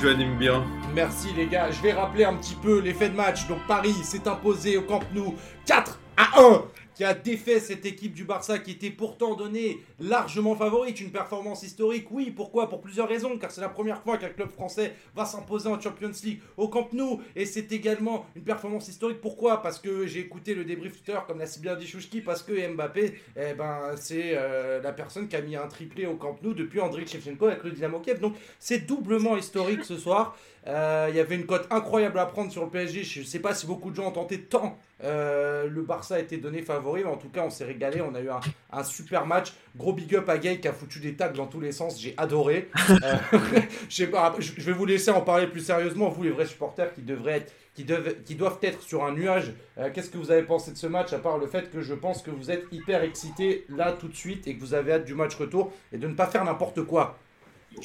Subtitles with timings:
[0.00, 0.64] tu animes bien.
[0.94, 3.46] Merci les gars, je vais rappeler un petit peu l'effet de match.
[3.48, 5.34] Donc Paris s'est imposé au Camp Nou
[5.66, 6.62] 4 à 1
[7.00, 11.62] qui a défait cette équipe du Barça qui était pourtant donnée largement favorite, une performance
[11.62, 12.08] historique.
[12.10, 12.68] Oui, pourquoi?
[12.68, 16.12] Pour plusieurs raisons, car c'est la première fois qu'un club français va s'imposer en Champions
[16.22, 19.22] League au Camp Nou et c'est également une performance historique.
[19.22, 19.62] Pourquoi?
[19.62, 22.68] Parce que j'ai écouté le débrief Twitter comme l'a si bien dit Chouchki, parce que
[22.68, 26.52] Mbappé, eh ben, c'est euh, la personne qui a mis un triplé au Camp Nou
[26.52, 28.20] depuis Andriy Shevchenko avec le Dynamo Kiev.
[28.20, 30.36] Donc c'est doublement historique ce soir.
[30.66, 33.02] Euh, il y avait une cote incroyable à prendre sur le PSG.
[33.02, 34.78] Je ne sais pas si beaucoup de gens ont tenté tant.
[35.02, 38.00] Euh, le Barça a été donné favori, mais en tout cas, on s'est régalé.
[38.02, 38.28] On a eu
[38.72, 39.54] un, super match.
[39.76, 42.00] Gros big up à Gay qui a foutu des tags dans tous les sens.
[42.00, 42.68] J'ai adoré.
[43.02, 43.16] Euh,
[43.88, 46.08] je, vais vous laisser en parler plus sérieusement.
[46.08, 47.86] Vous, les vrais supporters qui devraient être qui,
[48.26, 49.52] qui, doivent être sur un nuage.
[49.94, 52.22] Qu'est-ce que vous avez pensé de ce match, à part le fait que je pense
[52.22, 55.14] que vous êtes hyper excité là tout de suite et que vous avez hâte du
[55.14, 57.16] match retour et de ne pas faire n'importe quoi?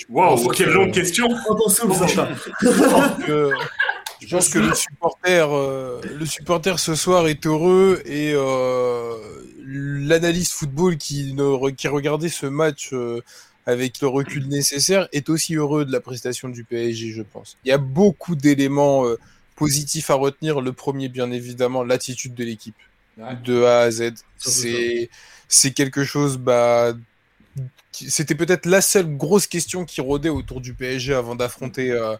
[0.09, 1.28] Waouh, quelle longue question
[4.22, 9.16] Je pense que le supporter, euh, le supporter ce soir est heureux et euh,
[9.66, 13.22] l'analyste football qui, ne, qui regardait ce match euh,
[13.66, 17.57] avec le recul nécessaire est aussi heureux de la prestation du PSG, je pense.
[17.66, 19.18] Il y a beaucoup d'éléments euh,
[19.56, 20.62] positifs à retenir.
[20.62, 22.75] Le premier, bien évidemment, l'attitude de l'équipe,
[23.18, 24.13] de A à Z.
[25.47, 26.94] C'est quelque chose bah,
[27.92, 32.16] c'était peut-être la seule grosse question qui rôdait autour du PSG avant d'affronter, euh,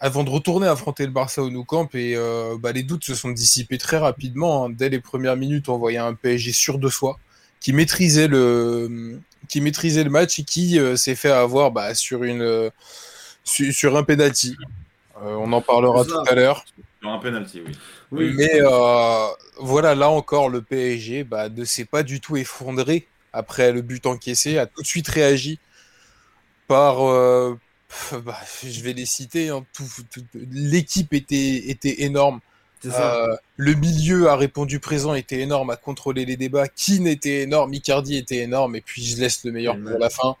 [0.00, 1.94] avant de retourner affronter le Barça au Nou Camp.
[1.94, 4.66] Et euh, bah, les doutes se sont dissipés très rapidement.
[4.66, 4.70] Hein.
[4.70, 7.18] Dès les premières minutes, on voyait un PSG sûr de soi,
[7.60, 12.24] qui maîtrisait le, qui maîtrisait le match et qui euh, s'est fait avoir bah, sur,
[12.24, 12.70] une,
[13.44, 14.56] sur un penalty.
[15.20, 16.64] on en parlera tout à l'heure.
[17.00, 17.72] Sur un penalty, oui.
[18.10, 18.32] oui.
[18.34, 18.60] Mais
[19.60, 24.06] voilà, là encore, le PSG bah, ne s'est pas du tout effondré après le but
[24.06, 25.58] encaissé, a tout de suite réagi
[26.68, 27.04] par.
[27.04, 27.58] Euh,
[28.24, 29.50] bah, je vais les citer.
[29.50, 29.64] Hein,
[30.50, 32.40] l'équipe était, était énorme.
[32.86, 36.68] Euh, le milieu a répondu présent, était énorme, a contrôlé les débats.
[36.68, 40.36] Keane était énorme, Icardi était énorme, et puis je laisse le meilleur pour la fin.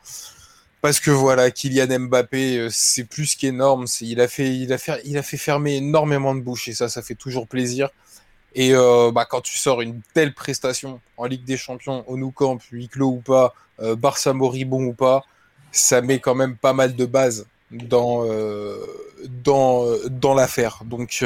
[0.82, 3.86] Parce que voilà, Kylian Mbappé, euh, c'est plus qu'énorme.
[4.02, 6.90] Il a, fait, il, a fait, il a fait fermer énormément de bouches, et ça,
[6.90, 7.88] ça fait toujours plaisir.
[8.54, 12.30] Et euh, bah, quand tu sors une telle prestation en Ligue des Champions, au Nou
[12.30, 15.24] Camp, huis clos ou pas, euh, Barça moribond ou pas,
[15.72, 18.78] ça met quand même pas mal de bases dans, euh,
[19.42, 20.82] dans, l'affaire.
[20.84, 21.24] Donc,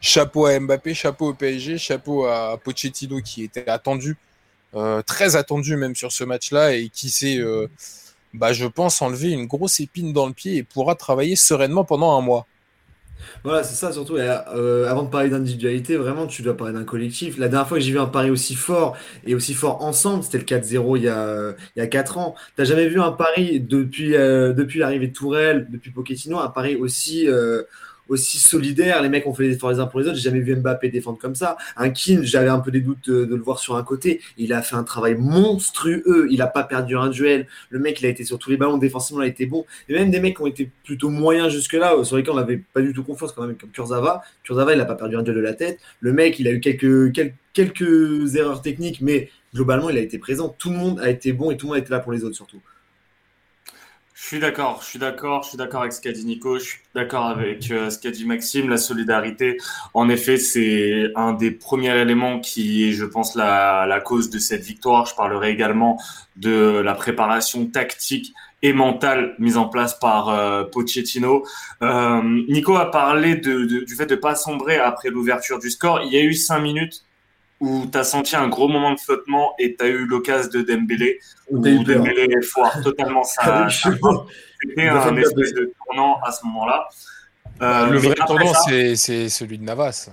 [0.00, 4.18] chapeau à Mbappé, chapeau au PSG, chapeau à Pochettino qui était attendu,
[5.06, 7.40] très attendu même sur ce match-là et qui s'est,
[8.34, 12.18] bah, je pense, enlevé une grosse épine dans le pied et pourra travailler sereinement pendant
[12.18, 12.46] un mois.
[13.42, 14.16] Voilà, c'est ça surtout.
[14.16, 17.38] Euh, avant de parler d'individualité, vraiment, tu dois parler d'un collectif.
[17.38, 20.38] La dernière fois que j'ai vu un pari aussi fort et aussi fort ensemble, c'était
[20.38, 22.34] le 4-0 il y a, il y a 4 ans.
[22.56, 26.76] T'as jamais vu un pari depuis, euh, depuis l'arrivée de Tourelle, depuis Pochettino, un pari
[26.76, 27.62] aussi, euh,
[28.08, 29.02] aussi solidaire.
[29.02, 30.16] Les mecs ont fait des efforts les uns pour les autres.
[30.16, 31.56] J'ai jamais vu Mbappé défendre comme ça.
[31.76, 34.20] Un Keane, j'avais un peu des doutes de, le voir sur un côté.
[34.36, 36.26] Il a fait un travail monstrueux.
[36.30, 37.46] Il a pas perdu un duel.
[37.70, 38.78] Le mec, il a été sur tous les ballons.
[38.78, 39.64] Défensivement, il a été bon.
[39.88, 42.80] Et même des mecs qui ont été plutôt moyens jusque-là, sur lesquels on n'avait pas
[42.80, 44.22] du tout confiance, quand même, comme Kurzawa.
[44.42, 45.78] Kurzawa, il n'a pas perdu un duel de la tête.
[46.00, 50.18] Le mec, il a eu quelques, quelques, quelques erreurs techniques, mais globalement, il a été
[50.18, 50.54] présent.
[50.58, 52.24] Tout le monde a été bon et tout le monde a été là pour les
[52.24, 52.60] autres, surtout.
[54.16, 56.64] Je suis d'accord, je suis d'accord, je suis d'accord avec ce qu'a dit Nico, je
[56.64, 59.58] suis d'accord avec euh, ce qu'a dit Maxime, la solidarité.
[59.92, 64.38] En effet, c'est un des premiers éléments qui est, je pense, la, la cause de
[64.38, 65.06] cette victoire.
[65.06, 66.00] Je parlerai également
[66.36, 68.32] de la préparation tactique
[68.62, 71.44] et mentale mise en place par euh, Pochettino.
[71.82, 76.02] Euh, Nico a parlé de, de, du fait de pas sombrer après l'ouverture du score.
[76.04, 77.02] Il y a eu cinq minutes
[77.64, 80.62] où tu as senti un gros moment de flottement et tu as eu l'occasion de
[80.62, 81.18] Dembélé,
[81.48, 83.68] où Dembélé foire totalement ça.
[84.60, 86.88] C'était un espèce de tournant à ce moment-là.
[87.62, 90.10] Euh, le vrai tournant, c'est celui de Navas.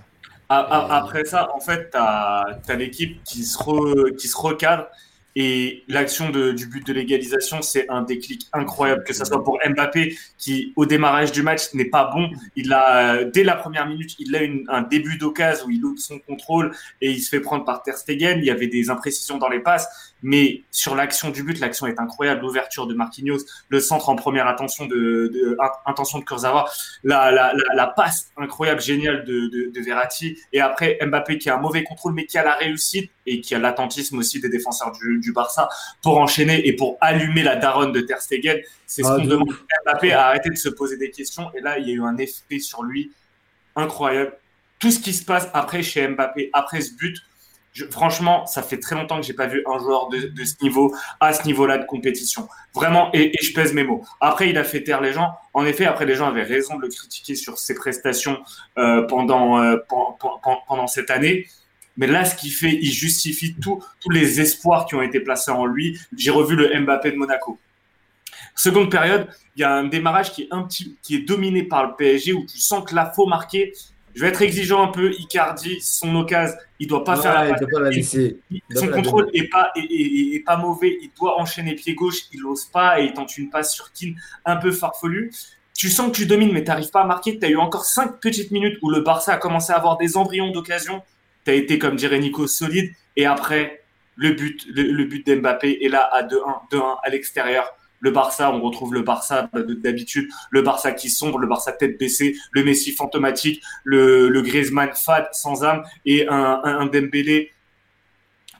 [0.49, 4.87] après ça, en fait, tu as, as l'équipe qui, se qui se recadre
[5.35, 10.17] et l'action du but de l'égalisation, c'est un déclic incroyable, que ce soit pour Mbappé,
[10.37, 12.29] qui au démarrage du match n'est pas bon.
[12.55, 14.39] Il a, dès la première minute, il a
[14.75, 17.97] un début d'occasion où il ouvre son contrôle et il se fait prendre par Ter
[17.97, 18.39] Stegen.
[18.39, 20.10] Il y avait des imprécisions dans les passes.
[20.23, 22.41] Mais sur l'action du but, l'action est incroyable.
[22.41, 23.39] L'ouverture de Marquinhos,
[23.69, 26.69] le centre en première attention de, de intention de Kurzawa,
[27.03, 30.37] la, la, la, la, passe incroyable, géniale de, de, de, Verratti.
[30.53, 33.55] Et après, Mbappé qui a un mauvais contrôle, mais qui a la réussite et qui
[33.55, 35.69] a l'attentisme aussi des défenseurs du, du, Barça
[36.01, 38.59] pour enchaîner et pour allumer la daronne de Ter Stegen.
[38.85, 39.49] C'est ce ah, qu'on demande
[39.85, 41.51] Mbappé à arrêter de se poser des questions.
[41.55, 43.11] Et là, il y a eu un effet sur lui
[43.75, 44.33] incroyable
[44.81, 47.15] tout ce qui se passe après chez Mbappé, après ce but,
[47.89, 51.33] franchement, ça fait très longtemps que j'ai pas vu un joueur de, ce niveau à
[51.33, 52.47] ce niveau-là de compétition.
[52.73, 54.03] Vraiment, et, je pèse mes mots.
[54.19, 55.31] Après, il a fait taire les gens.
[55.53, 58.39] En effet, après, les gens avaient raison de le critiquer sur ses prestations
[58.77, 59.77] euh, pendant, euh,
[60.67, 61.47] pendant, cette année.
[61.97, 65.51] Mais là, ce qu'il fait, il justifie tout, tous les espoirs qui ont été placés
[65.51, 65.99] en lui.
[66.17, 67.59] J'ai revu le Mbappé de Monaco.
[68.55, 71.85] Seconde période, il y a un démarrage qui est, un petit, qui est dominé par
[71.85, 73.73] le PSG où tu sens que là, faut marquer.
[74.15, 75.11] Je vais être exigeant un peu.
[75.13, 77.59] Icardi, son occasion, il doit pas Ouais, faire la il passe.
[77.61, 78.39] doit pas la laisser.
[78.49, 80.97] Il- Il doit Son la contrôle est pas, est, est- est pas mauvais.
[81.01, 82.17] Il doit enchaîner pied gauche.
[82.33, 84.15] Il n'ose pas et il tente une passe sur Keane
[84.45, 85.31] un peu farfelue.
[85.73, 87.39] Tu sens que tu domines, mais tu n'arrives pas à marquer.
[87.39, 90.17] Tu as eu encore cinq petites minutes où le Barça a commencé à avoir des
[90.17, 91.01] embryons d'occasion.
[91.45, 92.91] Tu as été, comme dirait Nico, solide.
[93.15, 93.81] Et après,
[94.15, 97.71] le but, le, le but d'Mbappé est là à 2-1, 2-1 à l'extérieur.
[98.01, 102.35] Le Barça, on retrouve le Barça d'habitude, le Barça qui sombre, le Barça tête baissée,
[102.51, 107.51] le Messi fantomatique, le, le Griezmann fade sans âme et un, un, Dembélé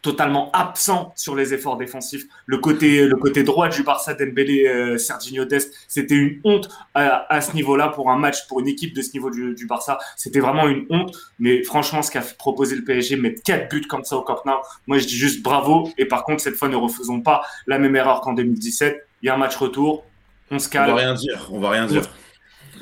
[0.01, 2.25] totalement absent sur les efforts défensifs.
[2.45, 3.07] Le côté,
[3.43, 8.17] droit du Barça, Dembélé, euh, Serginho Dest, c'était une honte à, ce niveau-là pour un
[8.17, 9.99] match, pour une équipe de ce niveau du, du Barça.
[10.15, 11.15] C'était vraiment une honte.
[11.39, 14.53] Mais franchement, ce qu'a proposé le PSG, mettre quatre buts comme ça au Camp Nou,
[14.87, 15.89] moi je dis juste bravo.
[15.97, 19.07] Et par contre, cette fois, ne refaisons pas la même erreur qu'en 2017.
[19.21, 20.03] Il y a un match retour,
[20.51, 20.95] on se On va calme.
[20.95, 22.03] rien dire, on va rien dire.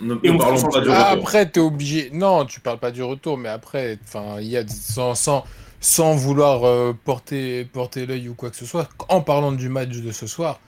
[0.01, 0.95] Ne, ne on parlons pas du retour.
[0.95, 2.09] après, t'es obligé.
[2.13, 5.45] Non, tu parles pas du retour, mais après, enfin, il y a sans, sans,
[5.81, 8.89] sans vouloir euh, porter, porter l'œil ou quoi que ce soit.
[9.09, 10.59] En parlant du match de ce soir,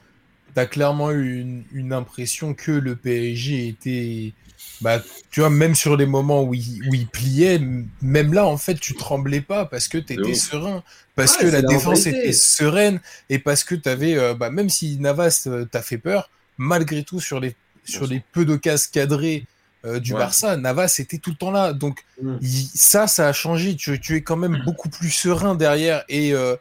[0.54, 4.36] t'as clairement eu une, une impression que le PSG était,
[4.82, 7.60] bah, tu vois, même sur les moments où il, où il pliait,
[8.02, 10.36] même là, en fait, tu tremblais pas parce que t'étais ouf.
[10.36, 10.84] serein,
[11.16, 13.00] parce Ouais, que la défense était sereine
[13.30, 17.20] et parce que t'avais, euh, bah, même si Navas euh, t'a fait peur, malgré tout
[17.20, 19.48] sur les sur les peu d'occasions cadrées
[19.86, 20.16] euh, du Ouais.
[20.16, 21.74] Barça, Navas était tout le temps là.
[21.74, 22.40] Donc Mm.
[22.40, 23.76] il- ça, ça a changé.
[23.76, 26.04] Tu, tu es quand même beaucoup plus serein derrière.
[26.10, 26.56] Et euh,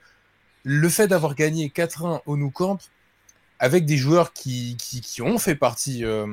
[0.65, 2.79] le fait d'avoir gagné 4-1 au Nou Camp
[3.61, 6.27] avec des joueurs qui, qui, ont fait partie euh,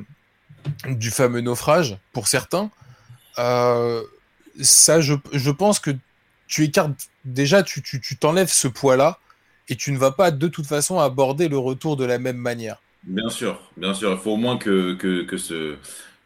[0.88, 2.72] du fameux naufrage, pour certains,
[3.40, 4.04] euh,
[4.62, 5.92] ça, je, je pense que
[6.48, 9.20] tu écartes déjà, tu tu- tu t'enlèves ce poids-là
[9.70, 12.82] et tu ne vas pas de toute façon aborder le retour de la même manière.
[13.04, 14.12] Bien sûr, bien sûr.
[14.14, 15.76] Il faut au moins que, que, que, ce,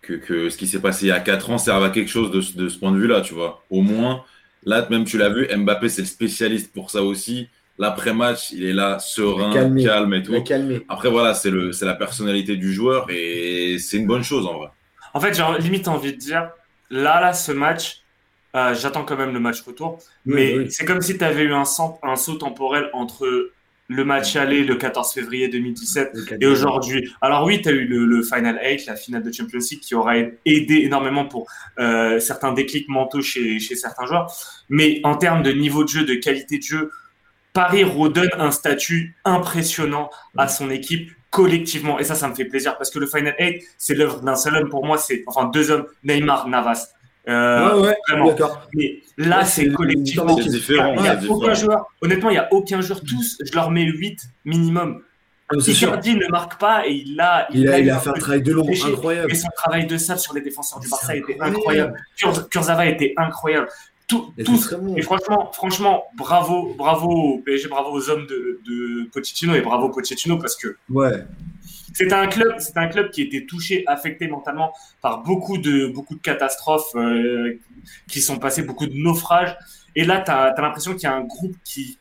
[0.02, 2.32] que, que ce qui s'est passé il y a 4 ans serve à quelque chose
[2.32, 3.64] de, de ce point de vue-là, tu vois.
[3.70, 4.24] Au moins,
[4.64, 7.50] là, même tu l'as vu, Mbappé, c'est le spécialiste pour ça aussi.
[7.78, 9.84] L'après-match, il est là, serein, Calmé.
[9.86, 10.44] calme et tout.
[10.44, 10.86] calmé.
[10.90, 14.58] Après, voilà, c'est le, c'est la personnalité du joueur et c'est une bonne chose en
[14.58, 14.68] vrai.
[15.14, 16.50] En fait, j'ai limite envie de dire,
[16.90, 18.02] là, là, ce match,
[18.56, 19.98] euh, j'attends quand même le match retour.
[20.26, 20.72] Oui, mais oui.
[20.72, 23.52] c'est comme si tu avais eu un, saut- un saut temporel entre
[23.88, 27.12] le match aller le 14 février 2017 et aujourd'hui.
[27.20, 29.96] Alors oui, tu as eu le, le Final 8, la finale de Champions League, qui
[29.96, 34.32] aura aidé énormément pour euh, certains déclics mentaux chez, chez certains joueurs.
[34.70, 36.92] Mais en termes de niveau de jeu, de qualité de jeu,
[37.54, 42.00] Paris redonne un statut impressionnant à son équipe collectivement.
[42.00, 44.56] Et ça, ça me fait plaisir parce que le Final 8, c'est l'œuvre d'un seul
[44.58, 44.70] homme.
[44.70, 46.90] Pour moi, c'est enfin deux hommes, Neymar, Navas.
[47.30, 48.28] Euh, Ouais, ouais, vraiment.
[48.30, 48.68] d'accord.
[48.74, 50.36] Mais là, Ouais, c'est collectivement.
[50.38, 51.86] C'est différent, Il n'y a, aucun joueur.
[52.02, 53.00] Honnêtement, il n'y a aucun joueur.
[53.02, 55.04] Tous, je leur mets 8 minimum.
[55.54, 55.58] Ah.
[55.68, 57.46] Icardi ne marque pas et il a.
[57.54, 59.32] Il a, il fait un travail de long incroyable.
[59.32, 61.58] Et son travail de sable sur les défenseurs du Barça était incroyable.
[61.58, 62.06] incroyable.
[62.18, 63.68] Kur- Kurzawa était incroyable.
[64.12, 64.76] Tout, tous.
[64.98, 69.90] Et franchement, franchement, bravo, bravo au PSG, bravo aux hommes de, de Pochettino et bravo
[69.90, 71.24] Pochettino parce que Ouais.
[71.94, 76.16] c'est un club, c'est un club qui était touché, affecté mentalement par beaucoup de beaucoup
[76.16, 77.58] de catastrophes euh,
[78.10, 79.56] qui sont passées, beaucoup de naufrages.
[79.96, 81.98] Et là, tu as, l'impression qu'il y a un groupe qui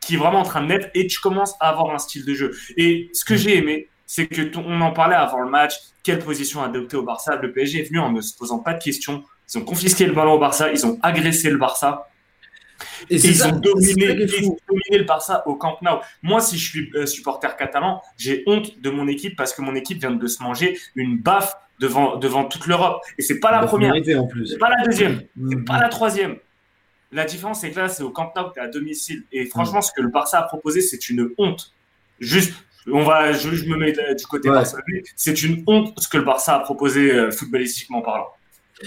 [0.00, 2.34] qui est vraiment en train de naître et tu commences à avoir un style de
[2.34, 2.56] jeu.
[2.76, 5.74] Et ce que j'ai aimé, c'est que ton- on en parlait avant le match,
[6.04, 7.36] quelle position adopter au Barça.
[7.36, 9.24] Le PSG est venu en ne se posant pas de questions.
[9.54, 12.08] Ils ont confisqué le ballon au Barça, ils ont agressé le Barça.
[13.10, 14.56] Et Et c'est ils ça, ont dominé, ils ont
[14.90, 15.98] le Barça au Camp Nou.
[16.22, 19.74] Moi, si je suis euh, supporter catalan, j'ai honte de mon équipe parce que mon
[19.74, 23.00] équipe vient de se manger une baffe devant, devant toute l'Europe.
[23.18, 25.64] Et c'est pas la première, c'est pas la deuxième, c'est Mhm.
[25.64, 26.36] pas la troisième.
[27.10, 29.24] La différence, c'est que là, c'est au Camp Nou, t'es à domicile.
[29.32, 29.48] Et Mm.
[29.48, 31.72] franchement, ce que le Barça a proposé, c'est une honte.
[32.20, 32.52] Juste,
[32.92, 34.56] on va, je, je me mets du côté Ouais.
[34.56, 35.02] barcelonais.
[35.16, 38.28] C'est une honte ce que le Barça a proposé euh, footballistiquement parlant.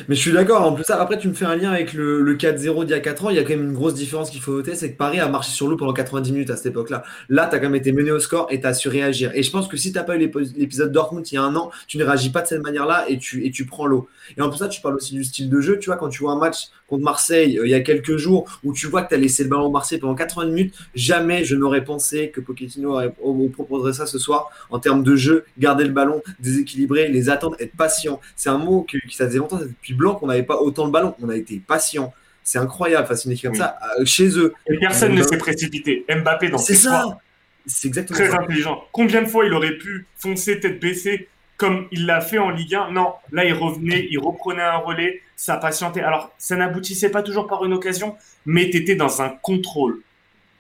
[0.08, 0.62] Mais je suis d'accord.
[0.66, 3.02] En plus, après, tu me fais un lien avec le, le 4-0 d'il y a
[3.02, 3.30] 4 ans.
[3.30, 5.28] Il y a quand même une grosse différence qu'il faut noter c'est que Paris a
[5.28, 7.04] marché sur l'eau pendant 90 minutes à cette époque-là.
[7.28, 9.32] Là, tu as quand même été mené au score et tu as su réagir.
[9.34, 10.20] Et je pense que si tu pas eu
[10.56, 13.18] l'épisode Dortmund il y a un an, tu ne réagis pas de cette manière-là et
[13.18, 14.08] tu, et tu prends l'eau.
[14.38, 15.78] Et en plus, ça, tu parles aussi du style de jeu.
[15.78, 18.60] Tu vois, quand tu vois un match contre Marseille euh, il y a quelques jours
[18.66, 21.44] où tu vois que tu as laissé le ballon au Marseille pendant 80 minutes, jamais
[21.46, 25.46] je n'aurais pensé que Pochettino aurait- on- proposerait ça ce soir en termes de jeu,
[25.58, 28.20] garder le ballon, déséquilibrer, les attendre, être patient.
[28.36, 30.92] C'est un mot que, qui ça faisait longtemps, depuis Blanc qu'on n'avait pas autant le
[30.92, 31.16] ballon.
[31.22, 32.14] On a été patient.
[32.44, 33.58] C'est incroyable face à une équipe comme Oui.
[33.60, 34.54] ça, euh, chez eux.
[34.68, 36.06] Et personne ne Donc, s'est précipité.
[36.10, 37.20] Mbappé dans C'est ça.
[37.68, 38.38] C'est exactement très ça.
[38.40, 38.84] intelligent.
[38.92, 42.74] Combien de fois il aurait pu foncer tête baissée comme il l'a fait en Ligue
[42.74, 46.02] 1 Non, là il revenait, il reprenait un relais, ça patientait.
[46.02, 48.16] Alors ça n'aboutissait pas toujours par une occasion,
[48.48, 50.00] mais tu étais dans un contrôle.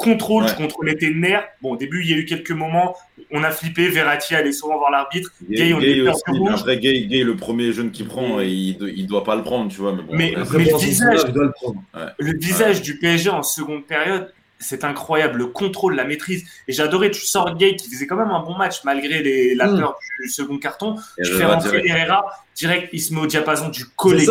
[0.01, 0.49] Contrôle, Ouais.
[0.49, 1.43] tu contrôlais tes nerfs.
[1.61, 2.95] Bon, au début, il y a eu quelques moments,
[3.31, 5.31] on a flippé, Verratti allait souvent voir l'arbitre.
[5.49, 9.07] Gay, on Gay aussi, après Gay, Gay, le premier jeune qui prend, et il, il
[9.07, 9.93] doit pas le prendre, tu vois.
[9.93, 11.83] Mais bon, Mais- après, Après, Mais pour le visage- doit le prendre.
[12.17, 15.39] Le visage du PSG en seconde période, c'est incroyable.
[15.39, 16.43] Le contrôle, la maîtrise.
[16.67, 19.67] Et j'adorais, tu sors Gay qui faisait quand même un bon match malgré les- la
[19.67, 19.79] Mm.
[19.79, 20.97] peur du second carton.
[21.17, 21.81] Et Tu je fais rentrer.
[21.85, 22.23] Herrera,
[22.55, 24.29] direct, il se met au diapason du collectif.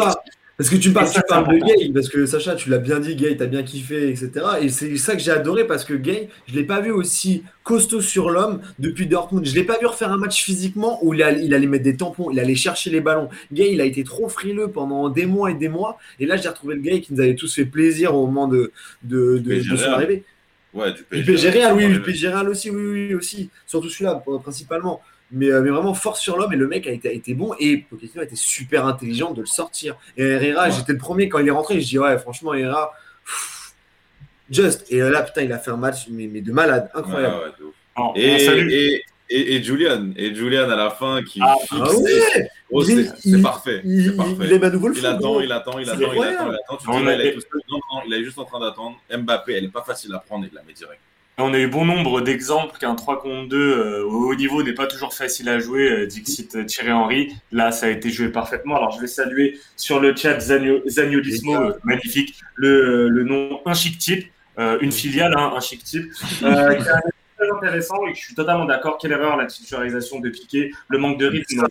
[0.60, 1.64] Parce que tu parles, ça, tu parles de.
[1.64, 4.30] Gay, parce que Sacha, tu l'as bien dit, Gay, t'as bien kiffé, etc.
[4.60, 8.02] Et c'est ça que j'ai adoré parce que Gay, je l'ai pas vu aussi costaud
[8.02, 9.46] sur l'homme depuis Dortmund.
[9.46, 12.38] Je l'ai pas vu refaire un match physiquement où il, allait mettre des tampons, il
[12.38, 13.30] allait chercher les ballons.
[13.50, 15.96] Gay, il a été trop frileux pendant des mois et des mois.
[16.18, 18.70] Et là, j'ai retrouvé le Gay qui nous avait tous fait plaisir au moment de,
[19.02, 20.24] de, de, de son arrivée.
[20.74, 21.48] Ouais, du Du PSG.
[21.48, 23.48] Real, oui, du PSG Real aussi, oui, oui, aussi.
[23.66, 25.00] Surtout celui-là, principalement.
[25.32, 27.54] Mais, euh, mais vraiment force sur l'homme et le mec a été, a été bon
[27.60, 29.96] et Pochettino a été super intelligent de le sortir.
[30.16, 30.72] Et Herrera, Ouais.
[30.72, 32.92] j'étais le premier quand il est rentré, je dis ouais, franchement, Herrera,
[33.24, 33.74] pff,
[34.50, 34.86] just.
[34.90, 37.34] Et là, putain, il a fait un match mais, mais de malade, incroyable.
[37.36, 37.74] Ouais, ouais, de ouf.
[37.96, 41.72] Alors, Et, et, et, et Julian, et Julian à la fin qui Ah, fixe.
[41.80, 43.80] Ah ouais Oh, Il- c'est il- parfait.
[43.84, 44.34] il, C'est il, parfait.
[44.44, 46.76] il aime à nouveau le Il attend, il attend, il attend, il attend, il attend.
[46.76, 47.60] Tu dis, ouais, a- il est tout seul.
[47.68, 48.96] Non, non, il est juste en train d'attendre.
[49.16, 51.00] Mbappé, elle est pas facile à prendre, il la met direct.
[51.42, 54.74] On a eu bon nombre d'exemples qu'un 3 contre 2 euh, au haut niveau n'est
[54.74, 55.90] pas toujours facile à jouer.
[55.90, 57.34] euh, Dixit euh, Thierry Henry.
[57.52, 58.76] Là, ça a été joué parfaitement.
[58.76, 63.74] Alors, je vais saluer sur le chat Zagno- Zagnolismo, euh, magnifique, le, le nom Un
[63.74, 64.26] Chic Type,
[64.82, 66.50] une filiale, hein, Un Chic Type, qui un
[67.38, 68.98] très intéressant et je suis totalement d'accord.
[69.00, 71.66] Quelle erreur la titularisation de Piqué, le manque de rythme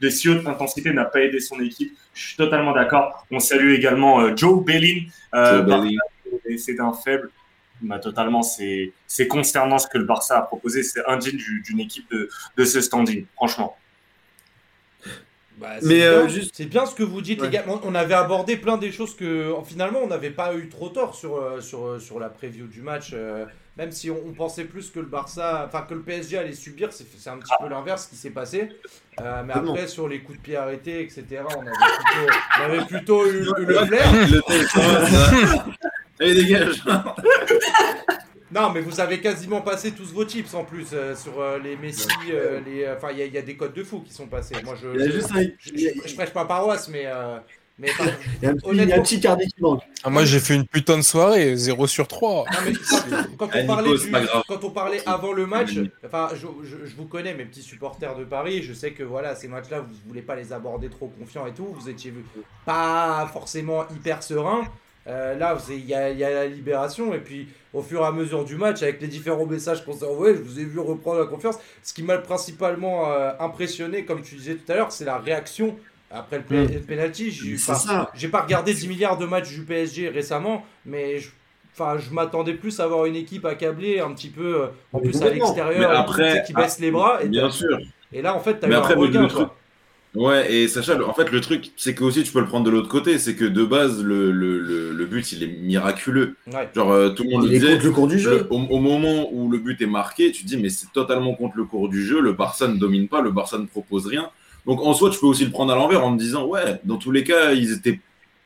[0.00, 1.92] de si haute intensité n'a pas aidé son équipe.
[2.14, 3.26] Je suis totalement d'accord.
[3.30, 5.02] On salue également Joe Bellin.
[5.34, 5.66] Joe
[6.46, 7.30] et c'est d'un faible.
[7.82, 10.82] Bah, totalement, c'est c'est consternant ce que le Barça a proposé.
[10.82, 13.76] C'est indigne du- d'une équipe de, de ce standing, franchement.
[15.58, 17.46] Bah, c'est Mais, bien, euh, juste- c'est bien ce que vous dites, Ouais.
[17.48, 17.64] les gars.
[17.84, 21.14] On, avait abordé plein des choses que en- finalement on n'avait pas eu trop tort
[21.14, 23.10] sur, euh, sur, euh, sur la preview du match.
[23.12, 23.44] euh,
[23.78, 26.92] même si on, on pensait plus que le Barça, enfin que le PSG allait subir,
[26.92, 28.68] c'est c'est un petit peu l'inverse qui s'est passé.
[29.20, 31.24] Euh, mais Comment après, sur les coups de pied arrêtés, etc.,
[31.56, 35.66] on avait plutôt, on avait plutôt eu, eu le flair.
[36.22, 36.82] Allez, dégage.
[38.54, 41.74] Non, mais vous avez quasiment passé tous vos chips en plus euh, sur euh, les
[41.74, 44.12] Messi, euh, les, enfin il y, a- il y a des codes de fou qui
[44.12, 44.56] sont passés.
[44.62, 47.38] Moi, je, je, juste un, je- je- je prêche pas paroisse, mais, euh,
[47.78, 48.04] mais enfin,
[48.42, 49.80] il y a un petit, il y a Honnêtement- un petit carnet qui manque.
[50.04, 52.44] Ah, moi, j'ai fait une putain de soirée, 0 sur 3.
[52.52, 52.72] Non, mais
[53.38, 54.12] quand, on parlait du-
[54.46, 55.70] quand on parlait avant le match,
[56.04, 59.34] enfin, je, je- je vous connais, mes petits supporters de Paris, je sais que voilà,
[59.34, 62.12] ces matchs-là, vous voulez pas les aborder trop confiants et tout, vous étiez
[62.66, 64.64] pas forcément hyper serein.
[65.08, 68.04] Euh, là, il y a, il y a la libération, et puis au fur et
[68.04, 70.78] à mesure du match, avec les différents messages qu'on s'est envoyés, je vous ai vu
[70.78, 71.56] reprendre la confiance.
[71.82, 75.76] Ce qui m'a principalement euh, impressionné, comme tu disais tout à l'heure, c'est la réaction
[76.10, 77.30] après le, pe- le penalty.
[77.30, 78.10] J'ai- ça.
[78.14, 81.30] j'ai pas regardé 10 milliards de matchs du PSG récemment, mais je,
[81.74, 85.08] enfin, je m'attendais plus à avoir une équipe accablée un petit peu, euh, en Mais
[85.08, 87.22] plus à l'extérieur, tu qui baisse les bras.
[87.24, 87.78] Et, Bien sûr.
[88.12, 89.26] et là, en fait, t'as eu Mais un après, quoi.
[89.28, 89.48] truc-
[90.14, 92.70] Ouais, et Sacha, en fait, le truc, c'est que aussi tu peux le prendre de
[92.70, 93.18] l'autre côté.
[93.18, 96.36] C'est que de base, le, le, le, le but, il est miraculeux.
[96.52, 96.68] Ouais.
[96.74, 97.72] Genre, euh, tout le monde Il le disait.
[97.74, 98.30] contre le cours du jeu.
[98.40, 101.34] Le- au, au moment où le but est marqué, tu te dis, mais c'est totalement
[101.34, 102.20] contre le cours du jeu.
[102.20, 104.28] Le Barça ne domine pas, le Barça ne propose rien.
[104.66, 106.98] Donc, en soi, tu peux aussi le prendre à l'envers en te disant, ouais, dans
[106.98, 107.98] tous les cas, ils étaient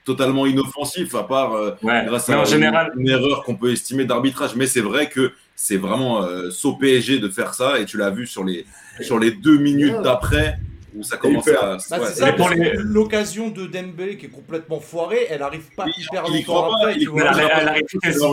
[0.05, 2.05] totalement inoffensifs, à part euh, Ouais.
[2.07, 4.55] grâce Mais à en une- général, une, erreur qu'on peut estimer d'arbitrage.
[4.55, 7.81] Mais c'est vrai que c'est vraiment euh, saut PSG de faire ça.
[7.81, 8.65] Et tu l'as vu sur les,
[9.01, 10.03] sur les deux minutes Ouais.
[10.05, 10.59] d'après
[10.97, 11.77] où ça commençait à.
[11.91, 14.81] Bah, ouais, c'est ça, mais pour parce que les- l'occasion de Dembélé qui est complètement
[14.81, 17.23] foirée, elle arrive pas Il- hyper longtemps pas, après, tu vois.
[17.23, 17.83] elle, elle arrive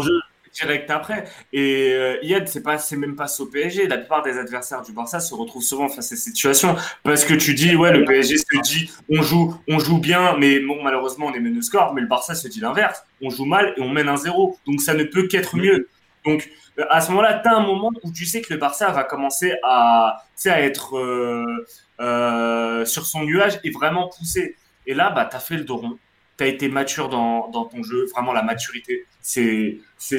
[0.03, 0.20] jeu.
[0.53, 1.24] direct après.
[1.51, 3.88] Et euh, Yad, c'est pas, c'est même pas au PSG.
[3.88, 7.34] La plupart des adversaires du Barça se retrouvent souvent face à cette situation parce que
[7.34, 11.25] tu dis, ouais, le PSG se dit, on joue, on joue bien, mais bon, malheureusement,
[11.27, 11.93] on est mené au score.
[11.96, 13.01] Mais le Barça se dit l'inverse.
[13.24, 14.60] On joue mal et on mène un zéro.
[14.67, 15.88] Donc ça ne peut qu'être mieux.
[16.25, 16.50] Donc
[16.80, 19.03] euh, à ce moment-là, tu as un moment où tu sais que le Barça va
[19.03, 21.65] commencer à, à être euh,
[22.00, 24.56] euh, sur son nuage et vraiment pousser.
[24.86, 25.98] Et là, bah, tu as fait le dos rond.
[26.38, 28.08] Tu as été mature dans, dans ton jeu.
[28.13, 29.77] Vraiment, la maturité, c'est.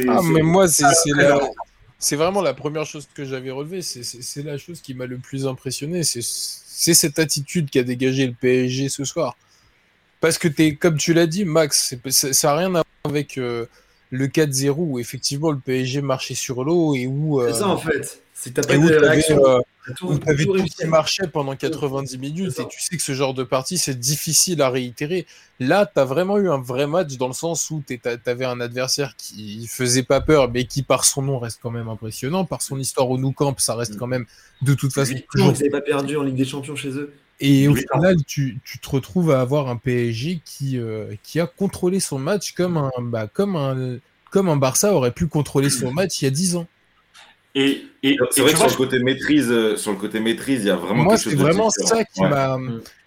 [0.09, 0.85] Ah, mais moi, c'est
[1.17, 1.41] la-
[2.17, 3.83] vraiment la première chose que j'avais relevée.
[3.83, 6.03] C'est- la chose qui m'a le plus impressionné.
[6.05, 9.37] C'est cette attitude qu'a dégagé le PSG ce soir.
[10.21, 13.67] Parce que, es, comme tu l'as dit, Max, ça n'a rien à voir avec euh,
[14.15, 17.41] le 4-0 où effectivement le PSG marchait sur l'eau et où.
[17.41, 18.23] euh, C'est ça en fait.
[18.33, 22.81] Si t'as pas où euh, tu avais tout qui marchait pendant 90 minutes et tu
[22.81, 25.27] sais que ce genre de partie, c'est difficile à réitérer.
[25.61, 28.61] Là, tu as vraiment eu un vrai match dans le sens où tu avais un
[28.61, 32.45] adversaire qui faisait pas peur, mais qui, par son nom, reste quand même impressionnant.
[32.45, 34.27] Par son histoire au Nou Camp, ça reste quand même
[34.63, 35.15] de toute façon.
[35.33, 37.13] Toujours, ils n'avaient pas perdu en Ligue des Champions chez eux.
[37.41, 41.47] Et au final, tu, tu, te retrouves à avoir un PSG qui, euh, qui a
[41.47, 43.99] contrôlé son match comme un, bah, comme, un,
[44.31, 46.67] comme un Barça aurait pu contrôler son match il y a 10 ans.
[47.57, 50.67] Et, et c'est vrai que sur, le côté maîtrise, euh, sur le côté maîtrise, il
[50.67, 52.59] y a vraiment Moi, quelque chose c'est vraiment ça qui m'a.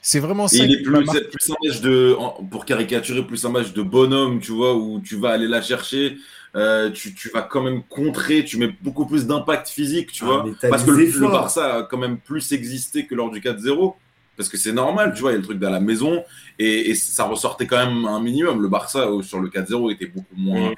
[0.01, 0.63] C'est vraiment ça.
[0.63, 2.15] il est plus, plus, un match de,
[2.49, 6.17] pour caricaturer, plus un match de bonhomme, tu vois, où tu vas aller la chercher.
[6.55, 10.27] Euh, tu, tu, vas quand même contrer, tu mets beaucoup plus d'impact physique, tu ah,
[10.27, 10.45] vois.
[10.69, 13.95] Parce que le, le, Barça a quand même plus existé que lors du 4-0
[14.37, 16.23] parce que c'est normal, tu vois, il y a le truc dans la maison,
[16.59, 18.61] et, ça ressortait quand même un minimum.
[18.61, 20.73] Le Barça, sur le 4-0, était beaucoup moins,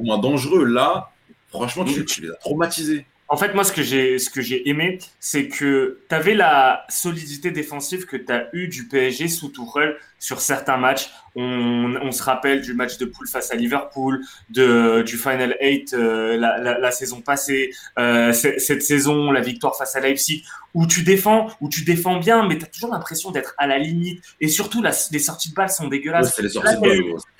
[0.00, 0.64] moins dangereux.
[0.64, 1.12] Là,
[1.48, 3.06] franchement, tu, tu les as traumatisés.
[3.32, 6.84] En fait, moi, ce que j'ai, ce que j'ai aimé, c'est que tu avais la
[6.90, 11.10] solidité défensive que tu as eu du PSG sous Tourelle sur certains matchs.
[11.34, 14.20] On, on, se rappelle du match de poule face à Liverpool,
[14.50, 19.78] de, du Final 8 euh, la, la, la, saison passée, euh, cette saison, la victoire
[19.78, 23.30] face à Leipzig, où tu défends, où tu défends bien, mais tu as toujours l'impression
[23.30, 24.22] d'être à la limite.
[24.42, 26.34] Et surtout, les sorties de balle sont dégueulasses.
[26.36, 26.80] c'est les sorties de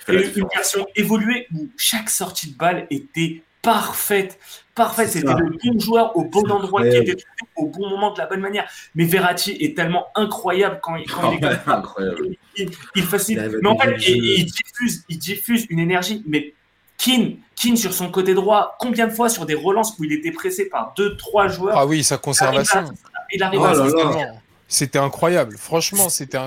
[0.07, 0.31] balle.
[0.35, 4.37] une version évoluée où chaque sortie de balle était parfaite.
[4.75, 7.23] Parfait, c'était le bon joueur au bon endroit, qui était
[7.55, 8.67] au bon moment de la bonne manière.
[8.95, 12.35] Mais Verratti est tellement incroyable quand, il, quand il est incroyable.
[12.57, 13.51] Il, il, facilite.
[13.61, 16.23] Mais en fait, il, diffuse, il diffuse une énergie.
[16.27, 16.53] Mais
[16.97, 20.31] Keane, Keane sur son côté droit, combien de fois sur des relances où il était
[20.31, 21.77] pressé par deux, trois joueurs?
[21.77, 22.85] Ah oui, sa conservation.
[23.31, 24.37] Il arrive à, il arrive oh
[24.73, 25.55] c'était incroyable.
[25.57, 26.37] Franchement, c'était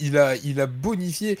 [0.00, 1.38] il, a, il a bonifié.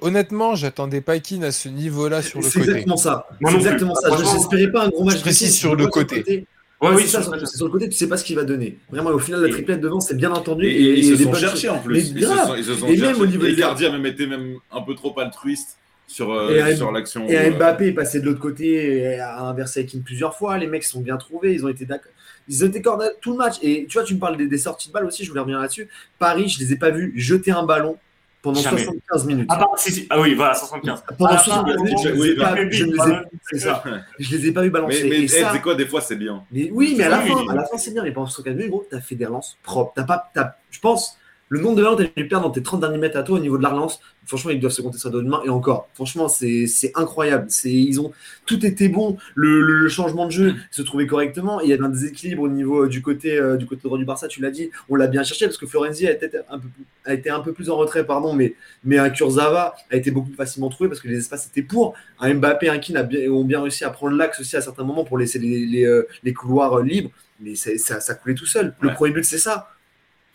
[0.00, 2.52] Honnêtement, j'attendais pas Keane à ce niveau-là sur le côté.
[2.54, 3.26] C'est exactement ça.
[3.44, 4.10] C'est exactement ça.
[4.32, 6.46] J'espérais pas un gros match précis sur le côté.
[6.80, 8.78] Ouais, oui, c'est ça, sur le côté, tu sais pas ce qu'il va donner.
[8.90, 10.66] Vraiment, au final, la triplette devant, c'est bien entendu.
[10.66, 12.10] Et, et, ils se sont cherchés en plus.
[12.16, 14.94] ils, se sont, ils se sont et même au niveau même été même un peu
[14.94, 17.28] trop altruiste sur, euh, sur l'action.
[17.28, 20.56] Et euh, Mbappé est passé de l'autre côté et a inversé Keane plusieurs fois.
[20.56, 22.12] Les mecs sont bien trouvés, ils ont été d'accord.
[22.50, 23.56] Ils étaient coordonnés tout le match.
[23.62, 25.88] Et tu vois, tu me parles des, sorties de balles aussi, je voulais revenir là-dessus.
[26.18, 27.96] Paris, je les ai pas vus jeter un ballon
[28.42, 29.46] pendant 75 minutes.
[29.50, 29.66] Ah, bah,
[30.10, 31.04] ah, oui, voilà, 75.
[31.16, 35.08] Pendant 75 minutes, je, ne les, ai, je les ai pas vus balancer.
[35.08, 36.42] Mais, mais c'est quoi, des fois, c'est bien.
[36.50, 38.02] Mais, oui, mais à la fin, à la fin c'est bien.
[38.02, 39.92] Mais pendant 75 minutes, gros, t'as fait des relances propres.
[39.94, 41.16] T'as pas, je pense,
[41.50, 43.24] le nombre de ballons que tu as dû perdre dans tes 30 derniers mètres à
[43.24, 45.42] toi au niveau de la relance, franchement, ils doivent se compter ça de main.
[45.44, 47.48] Et encore, franchement, c'est incroyable.
[47.64, 48.12] Ils ont,
[48.46, 49.16] tout était bon.
[49.34, 51.60] Le, changement de jeu se trouvait correctement.
[51.60, 54.04] il y avait un déséquilibre au niveau euh, du côté, euh, du côté droit du
[54.04, 54.70] Barça, tu l'as dit.
[54.88, 56.68] On l'a bien cherché parce que Florenzi a été un peu,
[57.04, 60.28] a été un peu plus en retrait, pardon, mais, mais un Kurzawa a été beaucoup
[60.28, 61.94] plus facilement trouvé parce que les espaces étaient pour.
[62.20, 62.94] Un Mbappé, un Kin
[63.32, 66.06] ont bien réussi à prendre l'axe aussi à certains moments pour laisser les, les, euh,
[66.32, 67.10] couloirs libres.
[67.40, 68.74] Mais ça, ça coulait tout seul.
[68.80, 69.70] Le premier but, c'est ça.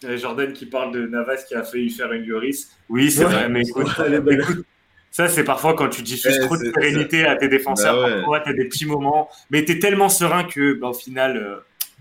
[0.03, 2.71] Jordan qui parle de Navas qui a failli faire une Lloris.
[2.89, 3.88] Oui, c'est vrai, mais écoute,
[5.12, 8.49] ça, c'est parfois quand tu diffuses trop de sérénité à tes défenseurs, bah parfois tu
[8.49, 11.55] as des petits moments, mais tu es tellement serein que bah, au final, euh,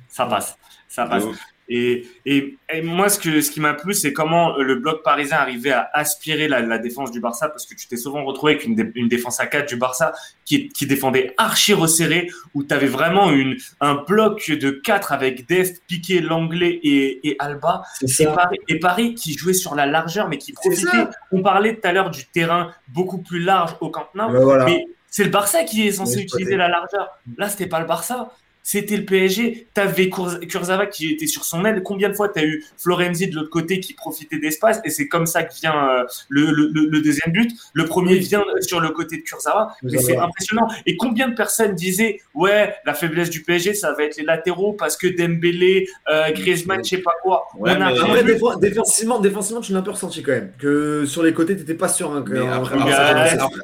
[0.08, 0.58] ça passe.
[0.88, 1.24] Ça passe.
[1.68, 5.72] Et, et, moi, ce, que, ce qui m'a plu, c'est comment le bloc parisien arrivait
[5.72, 8.92] à aspirer la, la défense du Barça, parce que tu t'es souvent retrouvé avec une,
[8.94, 10.12] une, défense à 4 du Barça
[10.44, 15.48] qui, qui défendait archi resserré, où tu avais vraiment une, un bloc de 4 avec
[15.48, 17.82] Dest, Piqué, Langlais et, et Alba.
[18.02, 21.06] Et Paris, et Paris, qui jouait sur la largeur, mais qui profitait.
[21.32, 24.86] On parlait tout à l'heure du terrain beaucoup plus large au Camp Nou, ben mais
[25.08, 27.08] c'est le Barça qui est censé utiliser la largeur.
[27.38, 28.32] Là, c'était pas le Barça
[28.66, 29.68] c'était le PSG.
[29.74, 31.82] Tu avais Kurzawa qui était sur son aile.
[31.84, 34.80] Combien de fois tu as eu Florenzi de l'autre côté qui profitait d'espace?
[34.86, 37.52] Et c'est comme ça que vient euh, le, le, deuxième but.
[37.74, 39.76] Le premier vient sur le côté de Kurzawa.
[39.82, 40.66] Mais c'est impressionnant.
[40.86, 44.72] Et combien de personnes disaient Ouais, la faiblesse du PSG, ça va être les latéraux
[44.72, 47.46] parce que Dembélé, euh, Griezmann, je sais pas quoi.
[47.66, 48.24] après,
[48.60, 50.52] défensivement, défensivement, tu l'as un peu ressenti quand même.
[50.58, 52.10] Que sur les côtés, tu n'étais pas sûr.
[52.12, 52.24] Hein,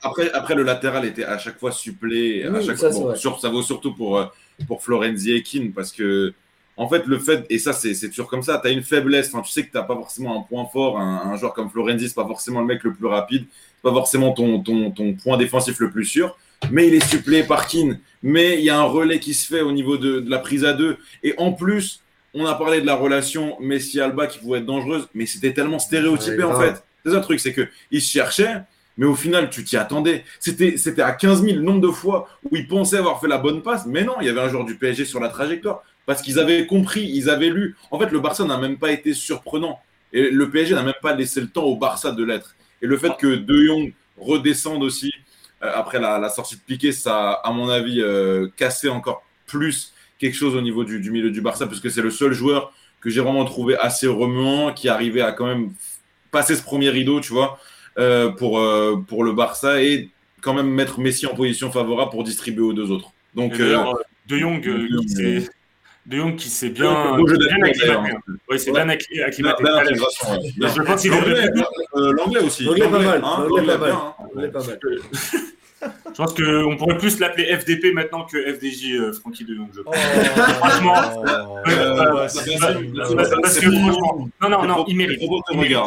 [0.03, 2.45] après, après, le latéral était à chaque fois supplé.
[2.45, 4.19] à chaque ça, fois, ça vaut surtout pour.
[4.19, 4.27] Euh,
[4.67, 6.33] pour Florenzi et Keane parce que,
[6.77, 9.43] en fait, le fait, et ça, c'est toujours comme ça, tu as une faiblesse, enfin,
[9.43, 12.15] tu sais que tu n'as pas forcément un point fort, un, joueur comme Florenzi, c'est
[12.15, 15.79] pas forcément le mec le plus rapide, c'est pas forcément ton, ton, ton, point défensif
[15.81, 16.37] le plus sûr,
[16.71, 19.61] mais il est suppléé par Keane, mais il y a un relais qui se fait
[19.61, 22.03] au niveau de, de la prise à deux, et en plus,
[22.35, 26.43] on a parlé de la relation Messi-Alba qui pouvait être dangereuse, mais c'était tellement stéréotypé
[26.45, 26.83] en fait.
[27.05, 28.63] C'est le truc, c'est qu'ils se cherchaient,
[29.01, 30.25] mais au final, tu t'y attendais.
[30.41, 33.63] C'était, c'était à 15 000 nombre de fois où ils pensaient avoir fait la bonne
[33.63, 35.83] passe, mais non, il y avait un joueur du PSG sur la trajectoire.
[36.05, 37.79] Parce qu'ils avaient compris, ils avaient lu.
[37.91, 39.81] En fait, le Barça n'a même pas été surprenant.
[40.13, 42.57] Et le PSG n'a même pas laissé le temps au Barça de l'être.
[42.83, 45.15] Et le fait que De Jong redescende aussi
[45.63, 49.95] euh, après la, sortie de Piqué, ça a, à mon avis, euh, cassé encore plus
[50.19, 52.71] quelque chose au niveau du, du milieu du Barça, parce que c'est le seul joueur
[53.01, 55.73] que j'ai vraiment trouvé assez remuant, qui arrivait à quand même
[56.31, 57.59] passer ce premier rideau, tu vois,
[58.39, 60.09] pour, euh, pour le Barça et
[60.43, 63.11] quand même mettre Messi en position favorable pour distribuer aux deux autres.
[63.35, 63.77] Donc, euh,
[64.27, 65.49] De Jong, euh, De Jong, qui s'est-
[66.07, 68.13] De Jong qui s'est bien, bien acclimaté.
[68.49, 68.85] Oui, c'est Ouais.
[68.85, 69.63] bien la- acclimaté.
[69.63, 69.95] la- ouais.
[69.95, 71.51] Je pense qu'il est L'anglais,
[71.97, 72.65] euh, l'anglais aussi.
[72.65, 73.91] L'anglais pas mal, hein, l'anglais pas mal.
[73.93, 74.15] hein.
[74.35, 74.79] On est pas mal.
[75.83, 79.69] Je pense qu'on pourrait plus l'appeler FDP maintenant que FDJ euh, Francky de Jong.
[79.75, 79.95] je pense.
[79.97, 81.25] Oh, Franchement, oh,
[81.69, 85.21] euh, ça c'est- fait- Parce que franchement, non, non, non, il mérite.
[85.53, 85.79] Il mérite.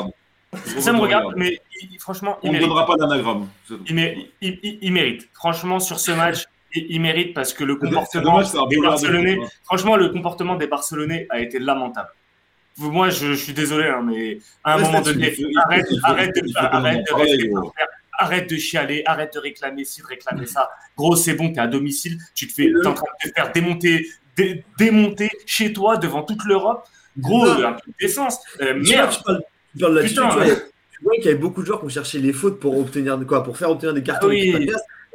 [0.80, 2.68] Ça me regarde, mais il- franchement, il On ne mérite.
[2.70, 3.48] donnera pas d'anagramme.
[3.70, 5.28] Il, mé- il- il- il mérite.
[5.34, 9.38] Franchement, sur ce match, il, il mérite parce que le comportement dommage, des de Barcelonais,
[9.42, 9.48] hein.
[9.64, 12.10] franchement, le comportement des Barcelonais a été lamentable.
[12.78, 15.32] Moi, je, je suis désolé, hein, mais à un moment donné,
[15.64, 16.34] arrête, arrête
[18.20, 20.70] arrête de chialer, arrête de réclamer ci, de réclamer ça.
[20.98, 23.52] Gros, c'est bon, t'es à domicile, tu te fais, t'es en train de te faire
[23.52, 26.88] démonter, dé- démonter chez toi devant toute l'Europe.
[27.18, 28.40] Gros, un peu de décence.
[28.62, 29.12] Euh, merde.
[29.12, 29.42] tu parles,
[29.74, 30.56] tu parles là-dessus, Putain, tu vois, ouais.
[30.92, 33.20] tu vois qu'il y avait beaucoup de joueurs qui ont cherché les fautes pour obtenir
[33.28, 34.70] quoi Pour faire obtenir des cartons Ah oui.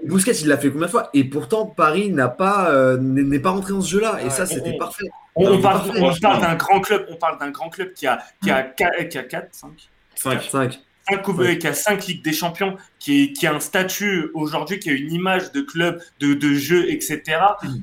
[0.04, 3.50] Busquets, il l'a fait combien de fois Et pourtant, Paris n'a pas, euh, n'est pas
[3.50, 4.18] rentré dans ce jeu-là.
[4.20, 5.06] Et Ouais, ça, c'était on- parfait.
[5.34, 6.28] On, parle, parfait, on franchement.
[6.30, 9.04] parle d'un grand club, on parle d'un grand club qui a, qui a, qui a,
[9.04, 9.70] qui a 4, 5,
[10.14, 10.42] 5.
[10.42, 10.80] 5.
[11.10, 11.58] cinq coupes, Ouais.
[11.58, 14.92] qui a 5 Ligues des Champions, qui, est- qui a un statut aujourd'hui, qui a
[14.92, 17.22] une image de club, de, de jeu, etc.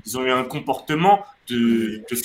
[0.05, 2.15] Ils ont eu un comportement de, de.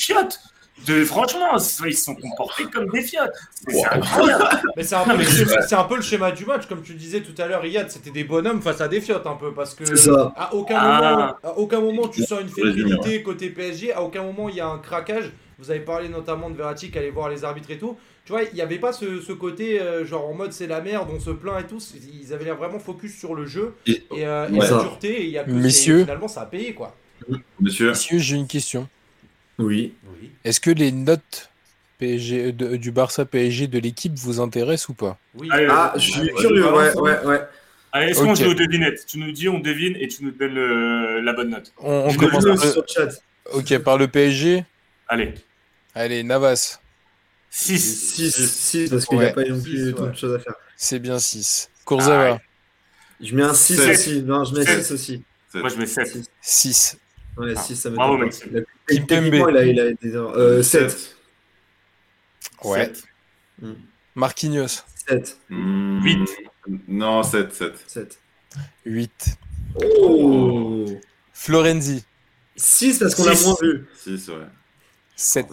[0.87, 3.31] De, franchement, ils se sont comportés comme des fiottes.
[3.69, 4.45] C'est incroyable.
[4.77, 6.95] Mais c'est un, peu le schéma- c'est un peu le schéma du match, comme tu
[6.95, 9.75] disais tout à l'heure, Iyad, c'était des bonhommes face à des fiottes un peu, parce
[9.75, 10.33] que C'est ça.
[10.37, 11.11] à aucun Ah.
[11.13, 14.61] moment, à aucun moment tu sens une fébrilité côté PSG, à aucun moment il y
[14.61, 15.31] a un craquage.
[15.59, 17.97] Vous avez parlé notamment de Verratti qui allait voir les arbitres et tout.
[18.25, 20.81] Tu vois, il n'y avait pas ce, ce côté euh, genre en mode c'est la
[20.81, 21.79] merde, on se plaint et tout.
[22.23, 25.21] Ils avaient l'air vraiment focus sur le jeu Et- et, euh, et la dureté.
[25.23, 25.99] Et il y a que- Messieurs.
[25.99, 26.97] et finalement, ça a payé quoi.
[27.61, 28.89] Monsieur, Messieurs, j'ai une question.
[29.65, 29.95] Oui.
[30.21, 30.31] Oui.
[30.45, 31.51] Est-ce que les notes
[31.99, 35.19] PSG, de- du Barça PSG de l'équipe vous intéressent ou pas?
[35.35, 35.49] Oui.
[35.51, 36.65] Allez, Ah, euh, je suis ouais, curieux.
[36.65, 37.01] ouais, Ouais, ouais.
[37.21, 37.41] ouais, ouais.
[37.93, 38.37] Allez, est-ce qu'on Ok.
[38.43, 39.05] joue aux devinettes?
[39.07, 41.73] Tu nous dis, on devine, et tu nous donnes le- la bonne note.
[41.79, 42.83] On, on commence par le...
[42.87, 43.09] chat.
[43.53, 44.65] Ok, par le PSG.
[45.09, 45.35] Allez,
[45.95, 46.79] Allez, Navas,
[47.51, 47.79] 6.
[48.15, 49.31] 6, 6 parce qu'il n'y Ouais.
[49.31, 50.11] a pas non plus Six, tant ouais.
[50.13, 50.55] de choses à faire.
[50.77, 51.69] c'est bien 6.
[51.85, 52.41] Kurzawa,
[53.21, 53.91] Je mets un 6 Sept.
[53.91, 54.23] aussi.
[54.23, 54.85] Non, je mets Sept.
[54.85, 55.23] 6 aussi.
[55.53, 56.07] Moi, je mets 7.
[56.07, 56.25] 6.
[56.41, 56.99] 6.
[57.37, 58.17] Ouais, Ah, 6, ça me bravo.
[58.19, 58.65] Maxime.
[58.91, 60.09] Il a, il a été.
[60.15, 61.17] Euh, 7.
[62.65, 62.93] Ouais.
[64.15, 65.39] Marquinhos, 7.
[65.49, 66.29] Hmm, Huit.
[66.89, 67.85] Non, 7, 7.
[67.87, 68.19] 7.
[68.85, 69.37] 8.
[69.77, 70.87] Oh
[71.33, 72.05] Florenzi,
[72.57, 73.87] 6 parce qu'on l'a moins vu.
[73.97, 74.35] 6, ouais.
[75.17, 75.47] 7.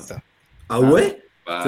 [0.70, 1.22] Ah ouais?
[1.46, 1.64] Bah,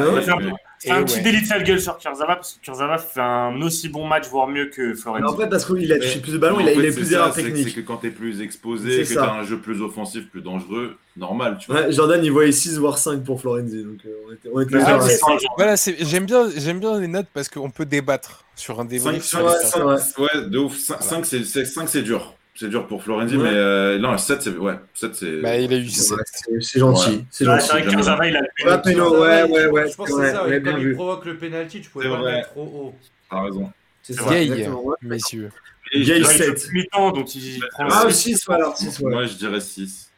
[0.82, 3.89] C'est un, petit délit de sale gueule sur Kurzawa parce que Kurzawa fait un aussi
[3.89, 5.26] bon match, voire mieux que Florenzi.
[5.26, 7.42] En fait, parce qu'il a touché plus de ballons, il a, il plus d'erreurs c'est
[7.42, 7.68] que- techniques.
[7.68, 11.58] C'est que quand t'es plus exposé, que t'as un jeu plus offensif, plus dangereux, normal,
[11.60, 11.82] tu vois.
[11.82, 13.84] Ouais, Jordan, il voyait 6 voire 5 pour Florenzi.
[13.84, 15.50] Donc, euh, on était, on.
[15.58, 18.89] Voilà, c'est- j'aime bien, j'aime bien les notes parce qu'on peut débattre sur un 5,
[18.89, 19.24] débrief.
[19.26, 20.78] sur ouais, de ouf.
[20.78, 22.36] 5, c'est c'est- cinq, c'est dur.
[22.60, 23.43] C'est dur pour Florenzi, Ouais.
[23.43, 24.50] mais euh, non, 7, c'est.
[24.58, 25.39] Ouais, 7, c'est.
[25.39, 26.17] Bah, il a eu Ouais, 7.
[26.60, 27.10] c'est- gentil.
[27.10, 27.24] Ouais.
[27.32, 27.67] C'est Ouais, gentil.
[28.04, 28.91] c'est vrai il a le Ouais, pénalty.
[28.91, 29.89] Peno, ouais, ouais, ouais.
[29.89, 30.95] Je pense c'est que vrai, c'est ça, ouais, ouais, comme il vu.
[30.95, 32.95] provoque le penalty, tu pouvais pas le mettre trop haut.
[33.32, 33.72] T'as raison.
[34.04, 34.84] C'est ça, Vieille, exactement.
[34.88, 34.95] ouais.
[35.04, 35.52] messieurs.
[35.93, 36.67] Joue 7.
[36.74, 38.74] mi-temps, donc il prend Ah, le 6, voilà.
[38.76, 39.10] 6, ouais.
[39.13, 40.10] Moi, je dirais 6.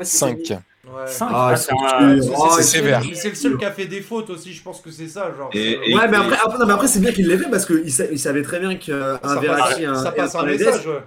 [0.00, 0.36] 5.
[0.38, 0.56] Ouais.
[1.06, 1.28] Cinq.
[1.32, 3.02] Ah, Ah, c'est un- Oh, c'est sévère.
[3.14, 5.32] C'est le seul qui a fait des fautes aussi, je pense que c'est ça.
[5.36, 7.50] Genre, Et- et- Ouais, mais après, après, non, mais après c'est bien qu'il l'ait fait
[7.50, 10.86] parce qu'il sa- il savait très bien qu'un Verratti, un ça passe un message.
[10.86, 11.02] ouais.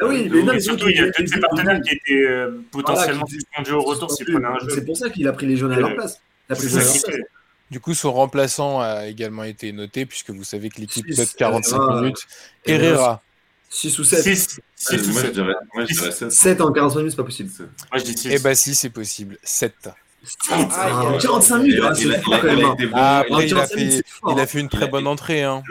[0.00, 2.60] Ah oui, mais non, mais surtout, il y a de ses partenaires qui étaient euh,
[2.70, 4.68] potentiellement suspendus au retour s'ils prenaient un jeu.
[4.70, 6.20] C'est pour ça qu'il a pris les jaunes à leur place.
[7.70, 11.76] Du coup, son remplaçant a également été noté puisque vous savez que l'équipe note 45
[11.76, 12.00] Herrera.
[12.00, 12.26] minutes.
[12.64, 13.22] Herrera,
[13.70, 14.22] 6 ou 7.
[14.22, 14.60] 6.
[14.76, 15.32] 6 ou Moi, je 7.
[15.32, 16.30] dirais, moi, je dirais 7.
[16.30, 17.50] 7 en 45 minutes, c'est pas possible.
[17.58, 18.28] Moi, je dis 6.
[18.30, 19.38] eh bah si, c'est possible.
[19.42, 19.88] 7.
[20.26, 22.34] 7 Ah, en il a- 45 minutes, Il a- ah, il c'est a- fort il
[22.34, 22.66] a- quand il même.
[22.70, 22.92] a été bon.
[22.96, 24.04] Ah, il a après, il a 45 minutes,
[24.48, 25.42] fait, une très bonne entrée.
[25.42, 25.62] Hein.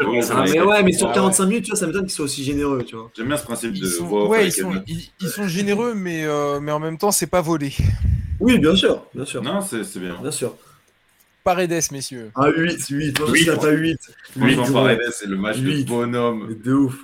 [0.00, 0.04] Ah,
[0.44, 1.14] mais ouais, mais sur Ouais.
[1.14, 3.10] 45 minutes, tu vois, ça m'étonne qu'ils soient aussi généreux, tu vois.
[3.16, 4.84] J'aime bien ce principe de off ouais, ils sont, notes.
[4.86, 7.72] ils, ils sont généreux, mais, euh, mais en même temps, c'est pas volé.
[8.40, 9.42] Oui, bien sûr, bien sûr.
[9.42, 10.16] Non, c'est bien.
[10.20, 10.54] Bien sûr.
[11.44, 12.30] Paredes, messieurs.
[12.36, 13.18] Ah, 8, 8.
[13.20, 13.44] Moi, Huit.
[13.46, 13.98] je pas 8.
[14.38, 14.72] Franchement, gros.
[14.74, 16.56] Paredes, c'est le match de bonhomme.
[16.64, 16.94] De ouf.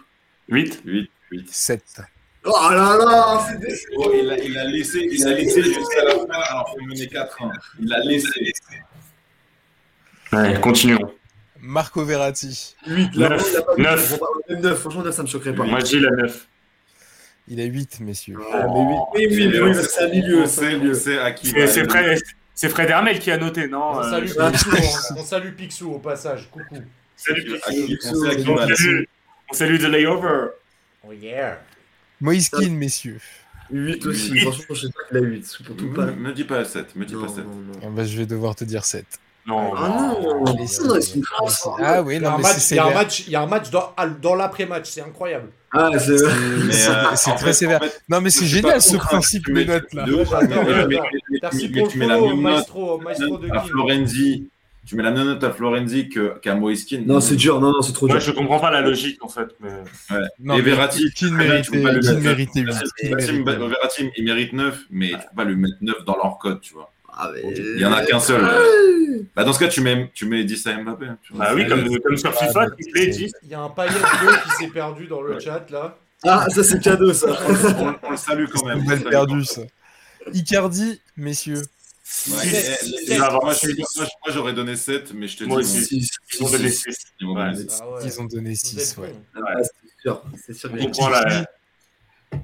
[0.48, 0.80] 8.
[0.84, 1.48] 8, 8.
[1.50, 1.82] 7.
[2.44, 3.46] Oh là là,
[3.96, 7.04] Oh, il, a, il a laissé, il a laissé jusqu'à la fin alors qu'on menait
[7.06, 7.52] 4-1.
[7.80, 8.52] Il a laissé.
[10.32, 11.12] Ouais, continuons.
[11.60, 12.76] Marco Verratti.
[12.86, 13.14] 8.
[13.16, 13.48] Là, Neuf.
[13.52, 14.06] il a pas vu, Neuf.
[14.06, 14.52] je comprends pas.
[14.54, 15.64] Même 9, franchement, 9, ça me choquerait pas.
[15.64, 16.48] Moi, dis la 9.
[17.48, 18.36] Il a 8, messieurs.
[18.52, 18.80] Ah, mais
[19.14, 20.46] oui, oui, oui, c'est un milieu,
[20.94, 21.48] c'est à qui.
[21.48, 21.88] C'est.
[21.90, 22.18] Fred,
[22.70, 24.26] Fred Hermel qui a noté, non On euh, salue.
[24.52, 24.70] Picsou,
[25.16, 26.48] on- on salue Picsou au passage.
[26.50, 26.76] Coucou.
[27.16, 29.04] Salut, salue,
[29.50, 30.48] on salue The Layover.
[31.06, 31.58] Oh yeah.
[32.20, 33.20] Moïse Kean, messieurs.
[33.70, 34.38] 8 aussi.
[34.40, 35.58] Franchement, je sais pas qu'il a 8.
[35.66, 36.06] Pour tout pas.
[36.06, 37.44] Me, me dis pas 7, me dis Non, pas 7.
[37.44, 37.72] non, non.
[37.82, 39.04] Ah bah, je vais devoir te dire 7.
[39.46, 41.66] Non, Ah non, Mais ça, non, c'est une grâce.
[41.82, 43.46] Ah oui, Il y a non, il y a un match, il y a un
[43.46, 45.48] match dans, l'après-match, c'est incroyable.
[45.72, 46.10] Ah, c'est.
[46.12, 47.80] Euh, très fait- sévère.
[47.80, 50.06] en fait, Non, mais c'est génial ce principe tu de mets- note là.
[51.42, 53.48] Merci pour tu le mets la follow, même note maestro, maestro de.
[53.68, 54.48] Florenzi.
[54.88, 57.02] Tu mets la même note à Florenzi qu'à Moiskin.
[57.04, 58.26] Non, c'est dur, non, non, c'est trop Moi, dur.
[58.26, 59.48] je comprends pas la logique en fait.
[59.60, 59.68] Mais...
[60.40, 62.24] Non, Et Verratti, qui ne très bien, méritait, tu peux pas le qui ne mettre.
[62.24, 66.16] méritait 8 Verratti, Verratti, il mérite 9, mais tu peux pas lui mettre 9 dans
[66.16, 66.90] leur code, tu vois.
[67.12, 68.40] Ah, mais- Il y en a qu'un seul.
[68.42, 68.58] Ah,
[69.36, 71.06] Bah, dans ce cas, tu mets, tu mets 10 à Mbappé.
[71.22, 71.44] tu vois.
[71.44, 73.30] Bah oui, comme, comme sur FIFA, Ah, tu play 10.
[73.42, 75.98] Il y a un paillet bleu qui s'est perdu dans le chat là.
[76.24, 77.26] Ah, ça c'est cadeau ça.
[77.28, 78.78] on, on le salue quand même.
[78.86, 79.62] On quand ça.
[80.32, 81.62] Icardi, messieurs.
[82.30, 82.80] Ouais, eh, sept.
[83.10, 83.54] eh, Moi,
[84.28, 85.48] j'aurais donné 7, mais je te dis.
[85.48, 85.84] Moi mon- aussi.
[85.84, 86.76] Si, si, Ils ont donné si.
[86.92, 86.96] 6.
[87.20, 87.34] ils Ouais.
[87.34, 87.78] donner six.
[87.80, 88.00] Ah ouais.
[88.04, 89.14] Ils ont donné Vous 6, êtes ouais.
[89.36, 90.70] Ah, c'est sûr, c'est sûr.
[90.74, 91.44] On comprend la.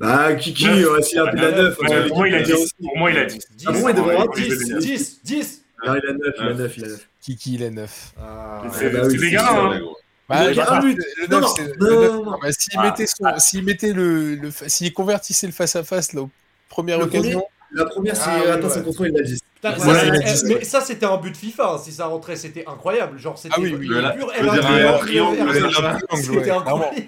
[0.00, 0.90] Bah, Kiki, Neuf.
[0.92, 1.78] ouais, s'il a plus la 9.
[1.78, 2.70] Ouais, Pour moi, il a 10.
[2.80, 3.38] Pour moi, il a 10.
[3.56, 4.74] 10, Ah bon, il devrait avoir 10, 10.
[4.78, 5.62] 10, 10.
[5.86, 7.08] Non, il a 9, il a 9, il a 9.
[7.20, 8.12] Kiki, il est 9.
[8.18, 9.80] Ah, C'est bah c'est gars, sûr, hein.
[10.28, 10.98] Bah, Il a bah, un but.
[11.18, 15.46] le Non, 9, non, c'est- bah, S'il Ah, mettait, son- s'il mettait le, s'il convertissait
[15.46, 16.30] le face à face là, aux
[16.68, 18.72] premières occasions, La première, c'est Ah, attends, ouais.
[18.74, 19.40] c'est contrôle, il a 10.
[19.72, 23.54] Voilà, mais ça c'était un but FIFA, hein, si ça rentrait c'était incroyable, genre c'était
[23.56, 23.86] Ah oui, oui.
[23.86, 25.94] le Le- pur je veux dire, L1, un L1, triangle, L1, le- L1.
[25.94, 26.60] ouais, C'était clairement.
[26.60, 27.06] incroyable.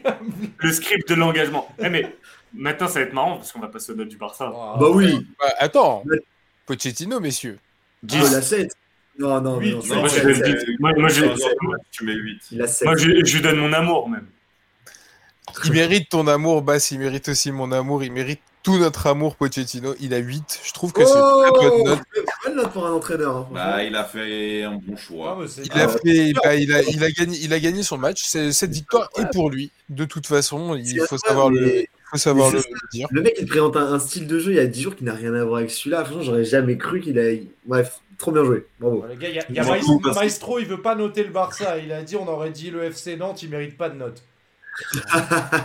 [0.59, 1.69] Le script de l'engagement.
[1.79, 2.17] Eh, mais
[2.55, 4.51] maintenant, ça va être marrant parce qu'on va passer aux notes du Barça.
[4.55, 6.03] Ah, Bah oui, Bah, attends.
[6.67, 7.59] Pochettino, messieurs.
[8.09, 8.73] il a 7.
[9.19, 9.73] Non, non, Huit.
[9.73, 10.65] non, moi, c'est- je c'est- donne 10.
[10.79, 11.49] Moi, moi, je, Sur- sur-
[11.91, 12.41] Tu mets 8.
[12.53, 12.87] Il a 7.
[12.87, 14.27] moi, je, je lui donne mon amour même.
[15.65, 19.37] Il mérite ton amour, Bass, il mérite aussi mon amour, il mérite tout notre amour,
[19.37, 19.95] Pochettino.
[20.01, 20.61] Il a 8.
[20.65, 21.99] Je trouve que c'est une très bonne note.
[22.45, 23.37] bonne note pour un entraîneur.
[23.37, 25.39] hein, Bah, il a fait un bon choix.
[25.65, 28.25] Il a, Ah, fait, bah, il, a, il, a gagné, il a gagné son match.
[28.25, 29.71] C'est- Cette victoire est pour lui.
[29.89, 33.07] De toute façon, il faut savoir, le, mais- faut savoir le, le dire.
[33.13, 35.05] Le mec, il présente un, un style de jeu il y a 10 jours qui
[35.05, 36.05] n'a rien à voir avec celui-là.
[36.05, 37.23] Franchement, j'aurais jamais cru qu'il a.
[37.67, 38.67] Bref, trop bien joué.
[38.81, 39.03] Bravo.
[39.03, 40.21] Bon, les gars, il y a, il y a Je m'en Maestro, fous parce que-
[40.23, 41.79] Maestro, il veut pas noter le Barça.
[41.79, 44.23] Il a dit on aurait dit le FC Nantes, il mérite pas de note.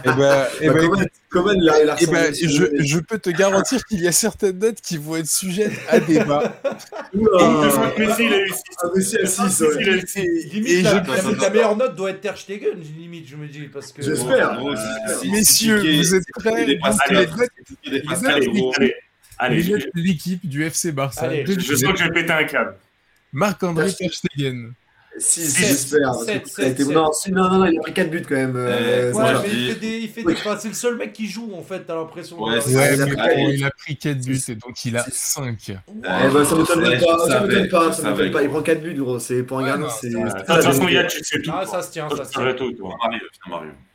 [0.06, 3.00] Et bah, et Bah, bah, Coman, Coman, il a, il a Eh ben, je, je
[3.00, 6.60] peux te garantir qu'il y a certaines notes qui vont être sujettes à débat.
[7.14, 8.56] Messi, il a eu 6.
[8.82, 9.70] Ah, Messi à 6, Messi, ouais.
[9.82, 10.20] il a eu 6.
[10.54, 13.48] Limite, Et la, je- la- la meilleure note doit être Ter Stegen, limite, je me
[13.48, 14.02] dis, parce que.
[14.02, 14.60] J'espère.
[15.22, 16.78] Si Messieurs, vous êtes prêts
[19.38, 19.64] Allez.
[19.96, 21.30] l'équipe du FC Barça.
[21.46, 22.76] Je sens que je vais péter un câble.
[23.34, 24.74] Marc-André Ter Stegen.
[25.18, 26.10] 6, Sept, j'espère.
[26.12, 28.56] a Non, si, non, non, il a pris 4 buts quand même.
[28.56, 29.98] euh, Eh, Ouais, mais il fait des.
[30.00, 32.42] il fait des- enfin, c'est le seul mec qui joue en fait, t'as l'impression.
[32.42, 35.58] Ouais, Euh, Ouais, il a il a pris 4 buts et donc il a 5.
[35.70, 37.28] Eh ben, ça m'étonne pas.
[37.28, 37.92] Ça m'étonne pas.
[37.94, 38.42] Ça m'étonne pas.
[38.44, 39.20] Il prend 4 buts, gros.
[39.20, 39.86] C'est pour un gardien.
[39.88, 40.10] non, c'est.
[40.10, 40.94] c'est- De toute façon, vérité.
[40.96, 41.52] Yann, tu sais tout.
[41.54, 42.54] Ah, ça se tient, ça se tient.
[42.54, 42.96] tout, toi.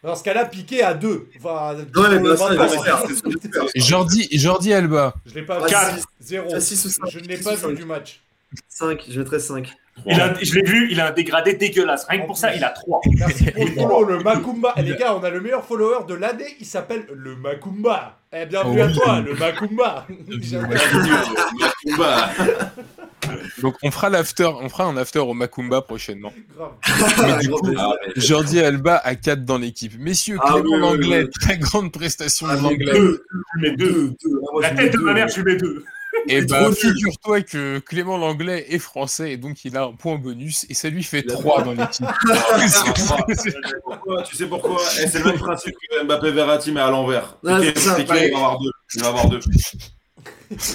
[0.02, 1.28] Dans ce cas-là, piqué à 2.
[1.38, 2.96] Enfin, Ouais, pour le bah, ça, maintenant, j'espère.
[2.96, 3.02] hein.
[3.08, 3.62] c'est ce que j'espère.
[3.74, 5.14] Jordi, Jordi Alba.
[5.26, 5.98] Je l'ai pas Ah, vu.
[5.98, 6.04] six.
[6.20, 6.48] 0.
[6.54, 7.08] Ah, six ou cinq.
[7.10, 8.20] Je ne l'ai pas vu du match.
[8.68, 9.72] 5, je mettrais 5.
[10.04, 12.04] Il a- Je l'ai vu, il a un dégradé dégueulasse.
[12.08, 13.00] Rien que pour ça, il a 3.
[13.18, 14.74] Merci pour le follow, le Macumba.
[14.76, 16.56] Eh, les gars, on a le meilleur follower de l'année.
[16.60, 18.18] Il s'appelle le Macumba.
[18.32, 18.92] Eh, bienvenue Oh à oui.
[18.94, 20.06] toi, le Macumba.
[21.58, 22.30] Makumba.
[23.62, 26.32] Donc on fera l'after, on fera un after au Macumba prochainement.
[26.54, 26.72] Grave.
[27.26, 27.70] Mais du coup.
[27.76, 29.92] Ah, Jordi Alba à 4 dans l'équipe.
[29.98, 31.30] Messieurs, Ah Clément oui, oui, Langlais, oui.
[31.40, 32.92] très grande prestation Ah, de l'anglais.
[32.92, 33.24] deux.
[33.56, 33.86] Je mets 2.
[33.86, 34.16] Deux, deux.
[34.42, 35.84] Ah, moi, La tête de deux, ma mère, je mets 2.
[36.28, 36.76] Et C'est bah, trop nul.
[36.76, 40.88] figure-toi que Clément Langlais est français et donc il a un point bonus et ça
[40.88, 42.06] lui fait Il a 3 dans l'équipe.
[43.84, 44.80] Pourquoi Tu sais pourquoi?
[45.00, 47.36] Eh, C'est le même principe que Mbappé Verratti, mais à l'envers.
[47.46, 48.70] Ah, il va avoir deux.
[48.94, 49.40] Il va avoir deux.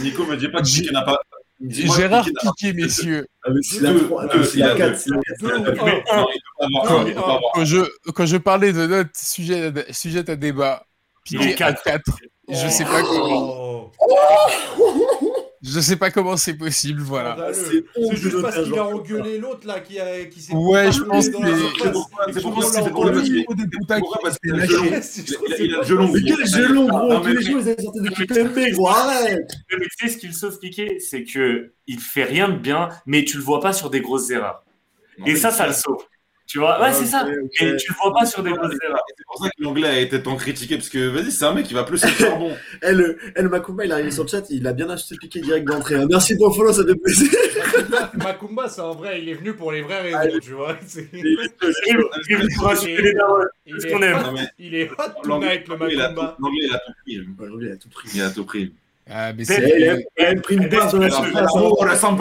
[0.01, 1.19] Nico me dit pas que J'ai- Piqué n'a pas.
[1.63, 3.27] Gérard Piqué messieurs.
[3.47, 4.97] Mais s'il a Deux, trois- deux, s'il a il a 4, deux.
[4.97, 5.59] s'il a quatre, Deux, Non, un.
[5.59, 8.87] il peut pas avoir un, il peut pas avoir Quand je, quand je parlais de
[8.87, 10.85] notes sujet à, sujet à débat,
[11.29, 11.83] Il Piqué à quatre.
[11.83, 12.01] 4.
[12.49, 13.91] Je sais pas comment.
[15.63, 17.53] Je sais pas comment c'est possible, voilà.
[17.53, 20.91] c'est honte C'est juste parce qu'il a engueulé l'autre là qui, a, qui s'est Ouais,
[20.91, 23.45] je pense dans que- la C'est pourquoi Et c'est pourquoi- le l'a pourquoi- entendu.
[24.23, 25.83] parce qu'il a le lâché.
[25.83, 26.11] gelon.
[26.11, 29.85] Mais quel gelon, gros Tous les jours, ils avaient sorti des Kipembe, gros, arrête Mais
[29.85, 33.37] tu sais ce qu'il sauve Piqué, c'est que il fait rien de bien, mais tu
[33.37, 34.63] le vois pas sur des grosses erreurs.
[35.27, 36.03] Et ça, ça le sauve.
[36.47, 37.25] Tu vois, ouais, c'est ça.
[37.29, 39.03] Et tu le vois pas sur des grosses erreurs.
[39.33, 41.65] C'est pour ça que l'anglais a été tant critiqué, parce que vas-y, c'est un mec
[41.65, 42.51] qui va plus se faire bon.
[42.83, 45.15] Eh, le, eh, le Macumba, il est arrivé sur le chat, il a bien acheté
[45.15, 45.95] piqué direct d'entrée.
[45.95, 46.05] hein.
[46.09, 47.29] Merci pour le follow, ça fait plaisir.
[48.15, 50.75] Macumba, c'est un vrai, il est venu pour les vraies raisons, tu vois.
[50.85, 51.37] C'est- Il
[52.29, 53.35] il veut pour insulter les darons.
[53.65, 54.15] Il est, qu'on aime.
[54.17, 56.37] hot, Non, mais il est hot tonight, le l'anglais, il a tout- Macumba.
[56.39, 57.17] l'anglais, il a tout pris.
[57.39, 58.09] Ouais, l'anglais, il a tout pris.
[58.13, 58.73] Il a tout pris.
[59.09, 59.55] Ah, mais c'est.
[59.79, 61.33] il, a, il a même pris une baffe dans la surface.
[61.55, 61.59] hein.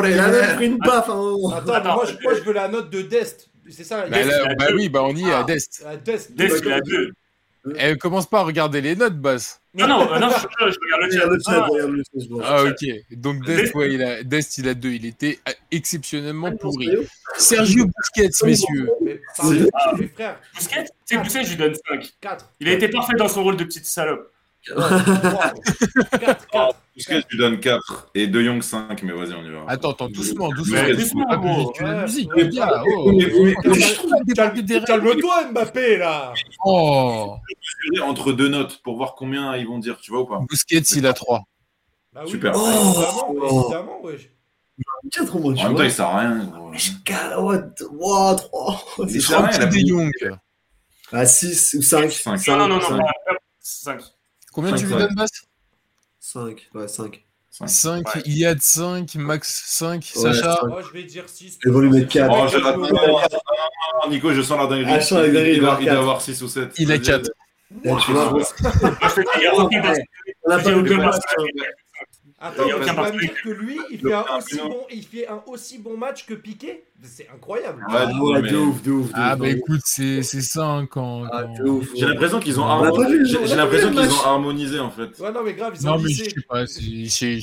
[0.08, 0.18] Il
[0.50, 1.08] a pris une baffe.
[1.08, 1.34] hein.
[1.54, 3.49] Attends, Attends, moi, je, moi je veux la note de Dest.
[3.68, 5.44] C'est ça, Bah, là, il bah oui, bah on y est à Ah.
[5.44, 5.84] Dest.
[5.86, 6.34] Ah, Dest.
[6.36, 7.12] Qu'il a deux.
[7.76, 9.60] Elle commence pas à regarder les notes, Bass.
[9.74, 11.26] Non, non, euh, non, je, je regarde le chat.
[11.26, 12.42] Le chat, Ah, le chat.
[12.42, 13.16] Ah, ok.
[13.18, 14.92] Donc, Dest, Dest- ouais, il a, Dest, il a deux.
[14.92, 15.38] Il était
[15.70, 16.88] exceptionnellement pourri.
[17.36, 18.88] Sergio Busquets, messieurs.
[19.02, 19.68] Mais pareil,
[19.98, 22.10] mes frères, Busquets, c'est Busquets, je lui donne 5.
[22.22, 22.50] 4.
[22.60, 24.29] Il a été parfait dans son rôle de petite salope.
[24.66, 25.54] 4,
[26.50, 26.74] 4.
[26.92, 29.64] Puisque tu donnes 4 et De Jong 5, mais vas-y, on y va.
[29.68, 30.82] Attends, attends, doucement, doucement.
[30.82, 31.70] Mais doucement, gros.
[31.70, 32.82] que la musique, les gars.
[32.86, 33.26] Oh, Mais-
[33.64, 36.32] mais- Calme-toi, Mbappé, là.
[36.64, 37.36] Oh.
[38.02, 40.40] entre deux notes pour voir combien ils vont dire, tu vois ou pas?
[40.48, 41.42] Busquets, il a 3.
[42.12, 42.52] Bah oui, Super.
[42.52, 43.62] bah, évidemment, Oh.
[43.64, 44.30] évidemment, wesh.
[45.12, 46.52] 4 au moins, En tu même temps, il sert à rien.
[47.04, 47.58] Quatre, ouais,
[47.92, 48.84] wow, 3.
[49.08, 50.12] Il sert à rien, il a de Jong.
[51.12, 52.10] À 6 ou 5.
[52.12, 52.46] Cinq.
[52.48, 52.98] Non, non, non, non,
[53.60, 54.00] 5.
[54.52, 55.00] Combien tu Cinq, lui ouais.
[55.02, 55.30] donnes, Bass
[56.20, 57.24] 5, ouais, 5.
[57.50, 58.22] 5, Ouais.
[58.24, 60.56] Iliad 5, Max 5, Ouais, Sacha.
[60.56, 60.68] cinq.
[60.68, 61.58] Moi, je vais dire 6.
[61.66, 62.32] Et vous lui mettez quatre.
[62.32, 64.92] Oh, je Nico, je sens la dinguerie.
[64.92, 66.00] Ah, je sens la dinguerie, il, il va doit, avoir il doit quatre.
[66.02, 66.74] avoir 6 ou 7.
[66.78, 67.30] Il a 4.
[67.84, 69.22] Là, tu vois, je
[70.44, 70.70] on a pas
[72.42, 74.86] Attends, Il y a tu vas me dire que lui, il fait un aussi bon,
[74.90, 76.84] il fait un aussi bon match que Piqué?
[77.02, 77.84] C'est incroyable.
[77.88, 79.08] Ah, ouais, mais- de ouf, de ouf.
[79.08, 81.24] de Ah, bah écoute, c'est c'est ça hein, quand.
[81.30, 81.80] Ah, quand-.
[81.94, 85.18] J'ai l'impression qu'ils ont, harmonisé- j'ai- l'impression qu'ils ont en fait.
[85.18, 86.66] Ouais, non, mais grave, ils ont Non, mais je sais pas.
[86.66, 87.36] c'est-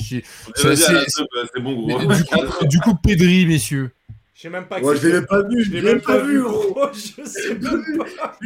[0.56, 1.98] C'est bon, gros.
[1.98, 3.90] Du coup, du coup, Pedri, messieurs.
[4.38, 6.72] Je sais même pas Ouais, je l'ai pas vu, Je l'ai même pas vu, gros.
[6.72, 6.86] gros.
[6.92, 7.84] Je sais même
[8.18, 8.36] pas.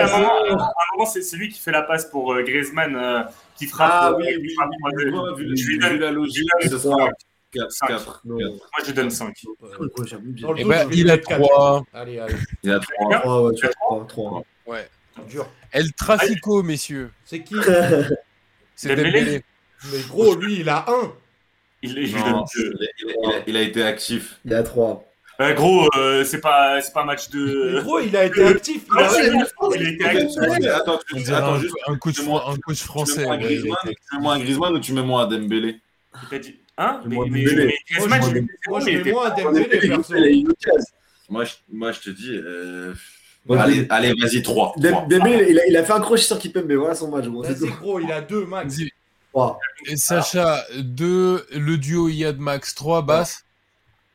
[0.00, 3.22] À un moment, c'est c'est lui qui fait la passe pour euh, Griezmann euh,
[3.56, 3.90] qui frappe.
[3.92, 5.98] Ah euh, oui, qui oui, frappe oui, pour oui, le- Moi, vu Je lui donne-
[6.00, 7.12] la logique, je lui ce donne sera cinq.
[7.52, 7.70] 4.
[7.72, 7.86] Cinq.
[7.86, 8.20] 4.
[8.24, 8.34] Non.
[8.40, 8.50] Moi,
[8.80, 9.36] je lui donne 5.
[9.60, 9.68] Ouais,
[10.04, 10.46] j'avoue bien.
[10.48, 11.40] Dans le Eh ben, il a mettre quatre.
[11.42, 11.84] 3.
[11.94, 13.20] Allez, allez, Il a 3.
[13.20, 14.44] 3, ouais, tu as 3, 3.
[14.66, 14.88] Ouais.
[15.28, 15.48] dur.
[15.70, 17.12] El Trafico, messieurs.
[17.24, 17.54] C'est qui?
[18.74, 19.44] C'est Dembélé.
[19.92, 21.12] Mais gros, lui, il a un.
[21.84, 24.38] Il, Non, a- il a- il a été actif.
[24.44, 25.04] Il y a 3.
[25.40, 27.80] Euh, gros, euh, c'est pas, c'est pas un match Mais de.
[27.82, 28.82] gros, il a été actif.
[28.86, 29.08] Il Ah, a...
[29.10, 30.38] c'est bon, il a été actif.
[30.72, 31.74] Attends, tu- dirait attends un, juste.
[31.88, 33.24] un coach, moi- un coach Tu français.
[33.24, 33.70] moi tu mets
[34.20, 35.80] moi un Griezmann ou tu mets moi un Dembélé?
[36.30, 36.60] T'as dit.
[36.78, 37.00] Hein?
[37.04, 37.66] Mais, Moi, mais, Dembélé.
[37.66, 39.88] mais Griezmann, Moi, je je- lui Moi, je mets moins un Dembélé,
[41.28, 42.30] moi je, moi, je te dis.
[42.32, 42.94] euh,
[43.50, 44.74] allez, allez vas-y, 3.
[44.76, 48.10] Dem- Dembélé, il a, fait un crochet sur Kipembe, voilà son match, Vas-y, gros, il
[48.12, 48.76] a deux max.
[49.34, 49.46] Vas-y.
[49.46, 49.60] 3.
[49.86, 53.44] Et Sacha, 2, le duo Iliad Max 3, Bass,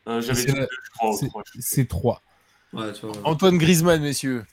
[0.08, 1.14] Euh, J'avais C'est dit la- deux, je crois.
[1.18, 1.44] c'est- je crois.
[1.60, 2.22] c'est 3.
[2.74, 3.16] Ouais, tu vois.
[3.26, 4.44] Antoine Griezmann, messieurs.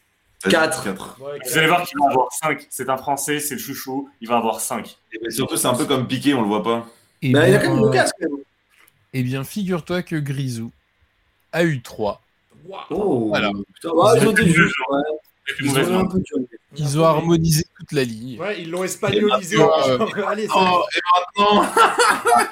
[0.50, 0.84] Quatre.
[0.84, 1.18] 4.
[1.20, 2.66] Ouais, Vous allez voir qu'il va avoir 5.
[2.68, 4.10] C'est un Français, c'est le chouchou.
[4.20, 4.98] Il va avoir 5.
[5.30, 6.86] surtout, c'est un peu comme Piqué, on le voit pas.
[7.22, 8.30] Et Bah, il a quand même même.
[9.14, 10.70] eh bien, figure-toi que Grisou
[11.52, 12.20] a eu 3.
[12.66, 12.82] Waouh.
[12.90, 13.50] Oh, Voilà.
[13.74, 14.20] putain, ouais,
[15.60, 16.18] ils ont un peu.
[16.76, 18.38] Ils ont harmonisé toute la ligne.
[18.40, 19.56] Ouais, ils l'ont espagnolisé.
[19.56, 20.82] Et maintenant, Genre, Allez, Oh,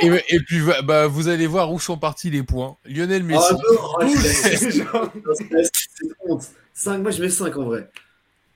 [0.01, 2.77] et maintenant Et, et puis, bah, vous allez voir où sont partis les points.
[2.87, 4.77] Lionel Messi, Ah, non, c'est- douze.
[4.85, 6.45] Genre, c'est- c'est honte.
[6.73, 7.89] 5, moi je mets 5 en vrai.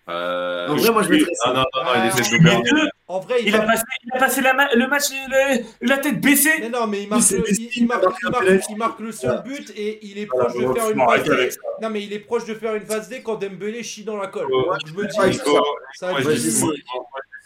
[0.09, 1.55] Euh, En vrai, moi je mettrais Ah 5.
[1.55, 2.65] non, non, non, il essaie de nous Mais perdre.
[2.71, 5.65] deux, En vrai, il, il, a passé, il a passé la ma- le match le-
[5.87, 6.51] la tête baissée.
[6.61, 8.31] Mais non, mais il marque, c'est le, Messi, il, il marque, il marque il un
[8.31, 8.67] marque- penalty.
[8.73, 11.51] il marque le seul but et il est proche de faire une phase D.
[11.83, 14.29] Non, mais il est proche de faire une phase D quand Dembélé chie dans la
[14.29, 14.47] colle.
[14.87, 15.63] Je me dis, ouais, Nico,
[15.95, 16.69] ça moi, va je dis dis cinq.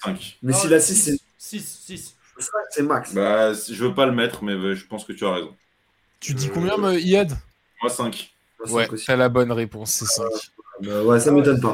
[0.05, 0.39] 5.
[0.43, 2.17] Mais si la 6, c'est 6, 6.
[2.39, 3.13] 5, c'est max.
[3.15, 5.55] Bah, je veux pas le mettre, mais euh, je pense que tu as raison.
[6.21, 7.33] tu dis combien, me- Iyad?
[7.83, 8.31] Moi, 5.
[8.59, 10.25] Moi, cinq Ouais, t'as la bonne réponse, c'est 5.
[10.81, 11.73] Bah, ouais, ça m'étonne pas.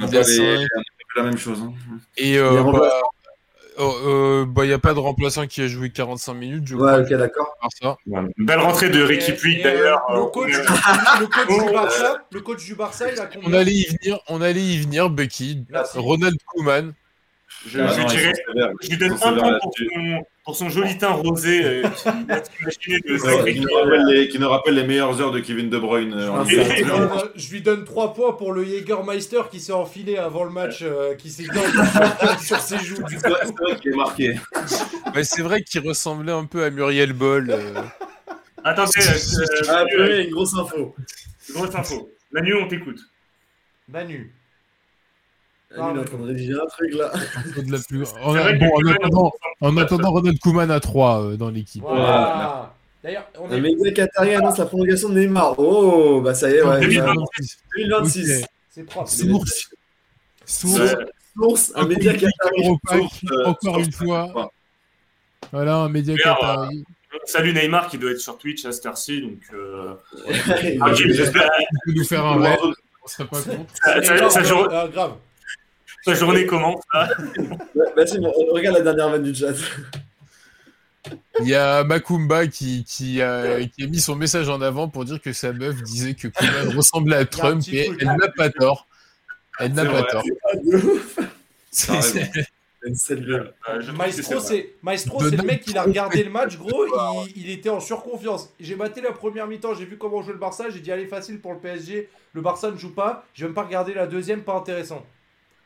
[0.00, 0.66] On Il a les-
[1.16, 1.60] la même chose.
[1.62, 1.72] hein.
[2.16, 2.94] Et euh, bah, remplaçants.
[3.78, 6.80] oh, euh, bah, y a pas de remplaçant qui a joué 45 minutes, je Ouais,
[6.92, 7.00] crois.
[7.00, 7.56] ok, d'accord.
[8.38, 10.02] belle rentrée de Ricky Puig d'ailleurs.
[10.10, 10.52] euh, Le Euh, coach,
[11.20, 14.40] le coach du Barça, le coach du Barça, il a On allait y venir, on
[14.40, 15.64] allait y venir, Bucky.
[15.70, 15.98] Merci.
[15.98, 16.92] Ronald Koeman.
[17.66, 18.32] Je, Ah je non, dirais-
[18.80, 21.64] je lui donne un point pour son, pour son joli teint rosé.
[21.64, 21.82] euh,
[22.80, 26.12] qui Ouais, nous rappelle les, qui nous rappelle les meilleures heures de Kevin De Bruyne.
[26.12, 29.60] euh, en Ah, Je lui donne- Je lui donne 3 points pour le Jägermeister qui
[29.60, 31.48] s'est enfilé avant le match, euh, qui s'est mis
[32.44, 33.00] sur ses joues.
[33.04, 33.30] Du C'est coup.
[33.30, 34.34] vrai c'est vrai qu'il est marqué.
[35.14, 37.50] Ouais, c'est vrai qu'il ressemblait un peu à Muriel Boll.
[37.50, 37.80] euh.
[38.64, 40.96] Attendez, euh, Ah, euh, une grosse info.
[41.54, 42.10] grosse info.
[42.32, 42.98] Manu, on t'écoute.
[43.88, 44.34] Manu.
[45.78, 47.12] Ah, il est en train de rédiger un truc là.
[47.62, 48.08] de la plus...
[48.22, 51.82] en, bon, en attendant, en attendant, Ronald Koeman à 3 dans l'équipe.
[51.82, 52.74] Voilà.
[53.04, 53.60] D'ailleurs, on Un est.
[53.60, 55.54] média qatari annonce la prolongation de Neymar.
[55.58, 56.80] Oh, bah ça y est, ouais.
[56.80, 57.58] 2026.
[57.76, 58.40] 2026.
[58.42, 58.48] Ok.
[58.70, 59.08] C'est propre.
[59.10, 59.70] Source.
[60.44, 60.78] Source.
[60.80, 60.94] Ouais.
[61.36, 62.64] Source, un média qatari.
[62.64, 64.50] Source, euh, encore source, une fois.
[65.52, 66.84] Voilà, un média qatari.
[67.24, 69.22] Salut Neymar qui doit être sur Twitch à cette heure-ci.
[69.22, 69.94] Donc, euh...
[70.64, 72.58] Il ok, j'espère Tu peux nous faire un rêve,
[73.04, 73.72] on serait pas contre.
[74.04, 75.14] sa- sa jour- Ah, grave.
[76.04, 76.82] Sa journée commence.
[76.94, 77.08] là.
[77.96, 79.54] Vas-y, on regarde la dernière vanne du chat.
[81.40, 85.04] Il y a Makumba qui, qui, a, qui a mis son message en avant pour
[85.06, 88.86] dire que sa meuf disait que Koeman ressemblait à Trump et elle n'a pas tort.
[91.70, 92.20] C'est- raison.
[92.82, 93.34] Une scène de-
[93.68, 94.70] Euh, je Maestro, c'est
[95.36, 96.86] le mec, il a regardé le match, gros,
[97.36, 98.48] il, il était en surconfiance.
[98.58, 101.40] J'ai maté la première mi-temps, j'ai vu comment jouait le Barça, j'ai dit allez facile
[101.40, 104.54] pour le PSG, le Barça ne joue pas, j'ai même pas regardé la deuxième, pas
[104.54, 105.04] intéressant.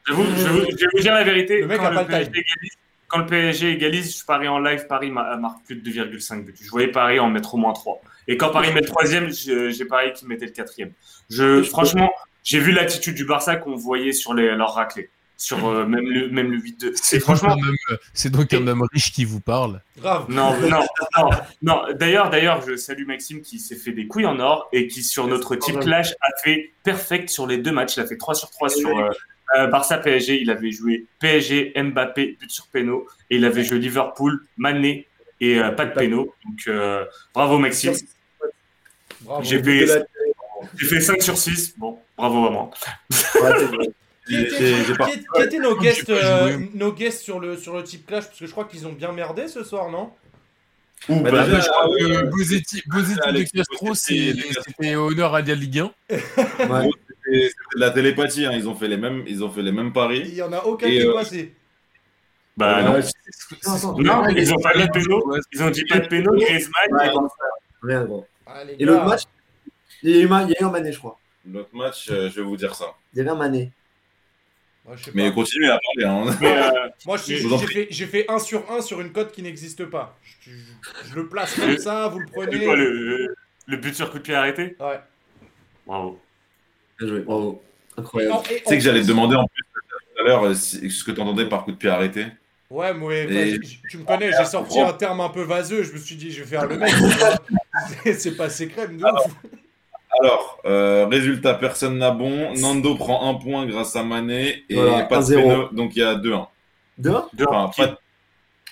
[0.06, 0.44] Je, vais- je
[0.84, 1.60] vais vous dire la vérité.
[1.60, 2.72] Le mec quand, a pas le égalise,
[3.08, 6.54] quand le PSG égalise, je parie en live, Paris ma- marque plus de 2,5 buts.
[6.60, 8.00] Je voyais Paris en mettre au moins 3.
[8.28, 10.92] Et quand Paris met le troisième, j'ai parié qu'il mettait le quatrième.
[11.30, 15.08] Je, franchement, j'ai vu l'attitude du Barça qu'on voyait sur les, leurs raclés.
[15.36, 16.92] Sur euh, même le, même le 8-2.
[16.94, 19.82] C'est franchement, un homme- c'est donc un homme riche qui vous parle.
[19.98, 20.26] Grave.
[20.28, 20.86] non, non,
[21.18, 21.30] non,
[21.60, 21.82] non.
[21.94, 25.26] D'ailleurs, d'ailleurs, je salue Maxime qui s'est fait des couilles en or et qui, sur
[25.26, 27.96] notre type clash, a fait perfect sur les deux matchs.
[27.96, 29.10] Il a fait 3 sur 3 sur euh,
[29.56, 30.40] euh, Barça PSG.
[30.40, 33.06] Il avait joué PSG, Mbappé, but sur péno.
[33.30, 35.06] Et il avait joué Liverpool, Mané
[35.40, 36.34] et euh, pas de péno.
[36.44, 37.94] Donc, euh, bravo Maxime.
[39.22, 39.42] Bravo.
[39.44, 39.86] J'ai fait,
[40.76, 41.74] j'ai fait 5 sur 6.
[41.78, 42.70] Bon, bravo à moi.
[44.26, 48.24] Qui J'ai- étaient, qui nos guests, euh, nos guests sur le, sur le type clash?
[48.26, 50.12] Parce que je crois qu'ils ont bien merdé ce soir, non?
[51.10, 55.42] Ouh, Bah, bah, déjà, je crois que Bosetti de Alex Castro, de c'était honneur à
[55.42, 55.84] la Ligue 1.
[56.10, 56.88] Ouais.
[57.26, 57.50] De
[57.80, 58.52] la télépathie, hein.
[58.52, 60.28] ils, ont fait les mêmes, ils ont fait les mêmes Il paris.
[60.30, 61.54] y en a aucun Et, qui est euh, passé.
[62.56, 63.00] bah, non.
[64.36, 65.36] Ils ont pas mis de péno.
[65.52, 67.28] Ils ont dit pas de péno, Griezmann.
[67.82, 68.26] Rien, gros.
[68.46, 69.22] Ah, Et l'autre match,
[70.02, 71.18] il y a eu un il y a eu un Mané, je crois.
[71.50, 72.94] L'autre match, euh, je vais vous dire ça.
[73.12, 73.72] Il y avait un Mané.
[75.14, 76.04] Mais continuez à parler.
[76.30, 76.36] Hein.
[76.42, 80.14] Mais, euh, Moi, j'ai fait, fait 1 sur 1 sur une cote qui n'existe pas.
[80.22, 82.64] Je, je- je le place comme ça, vous le prenez.
[82.66, 83.34] quoi le,
[83.66, 84.76] le but sur coup de pied arrêté?
[84.78, 85.00] Ouais.
[85.86, 86.20] Bravo.
[86.98, 87.62] Bien joué, bravo.
[87.96, 88.42] Incroyable.
[88.46, 91.10] Tu sais que j'allais te demander en plus tout à l'heure euh, si- ce que
[91.12, 92.26] tu entendais par coup de pied arrêté.
[92.70, 95.82] Ouais, moi, Et- vas-y, tu me connais, j'ai sorti un terme un peu vaseux.
[95.82, 96.92] Je me suis dit, je vais faire le mec.
[98.18, 98.88] C'est pas secret.
[100.20, 102.54] Alors, euh, résultat, personne n'a bon.
[102.54, 105.34] Nando prend un point grâce à Mané et Voilà, pas de 1-0.
[105.42, 106.46] péno, donc il y a 2-1.
[106.98, 107.96] Deux Deux, Enfin, qui- pas de-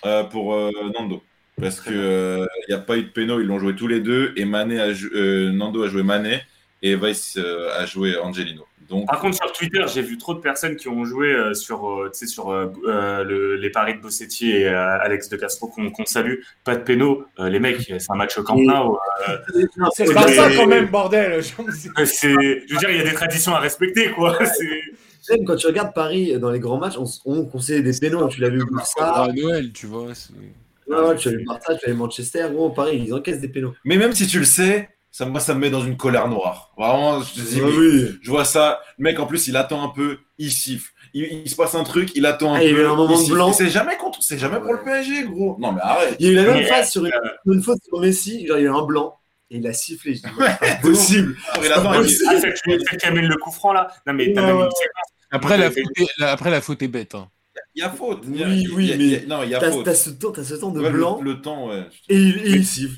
[0.07, 1.23] euh, pour euh, Nando.
[1.61, 4.01] Parce que euh, il n'y a pas eu de péno, ils l'ont joué tous les
[4.01, 6.41] deux et Mané a euh, Nando a joué Mané
[6.83, 8.65] et Weiss euh, a joué Angelino.
[8.89, 11.89] Donc, Par contre, sur Twitter, j'ai vu trop de personnes qui ont joué euh, sur,
[11.89, 15.91] euh, tu sais, sur le- les paris de Bossetti et euh, Alex de Castro qu'on
[15.91, 16.41] qu'on salue.
[16.65, 17.25] Pas de péno.
[17.39, 18.99] Euh, les mecs, c'est un match au Camp Nou.
[19.95, 21.43] C'est Barça et- quand même, bordel.
[22.05, 22.29] C'est-
[22.67, 24.39] Je veux dire, il y a des traditions à respecter, quoi.
[25.27, 28.29] J'aime quand tu regardes Paris dans les grands matchs, on, on conseille des pénaux.
[28.29, 30.15] Tu l'as vu au Barça, à Noël, tu vois.
[30.15, 30.33] c'est-
[30.89, 32.47] ouais, ouais, tu as vu Barça, tu as vu Manchester.
[32.53, 33.73] Gros, Paris, ils encaissent des pénaux.
[33.85, 36.73] Mais même si tu le sais, ça, moi, ça me met dans une colère noire.
[36.77, 38.19] Vraiment, je te dis, Ah oui.
[38.23, 38.81] je vois ça.
[38.99, 40.91] Le mec, en plus, il attend un peu, il siffle.
[41.15, 42.83] Il, il se passe un truc, il attend un Ah, il y a peu.
[42.83, 43.35] eu un moment il de siffle.
[43.35, 43.51] blanc.
[43.51, 45.57] Et C'est jamais contre, c'est jamais pour le PSG, gros.
[45.61, 46.17] Non, mais arrête.
[46.19, 48.57] Il y a eu la même phase sur une, euh, une faute sur Messi, genre
[48.59, 49.19] il y a eu un blanc
[49.51, 50.15] et il a sifflé.
[50.15, 51.37] Je dis, ouais, c'est impossible.
[51.63, 53.89] Il attend, Ah, amène le coup franc, là.
[54.07, 54.65] Non, mais t'as Ouais, même ouais.
[54.65, 55.09] une séquence.
[55.31, 57.15] Après, la faute est, la- après, la faute est bête.
[57.15, 57.29] hein.
[57.75, 58.25] il y a faute.
[58.27, 59.85] Oui, oui, mais non, il y a T'as faute.
[59.85, 61.87] t'as ce temps, t'as ce temps de blanc Le, temps, ouais.
[62.09, 62.97] et et il siffle.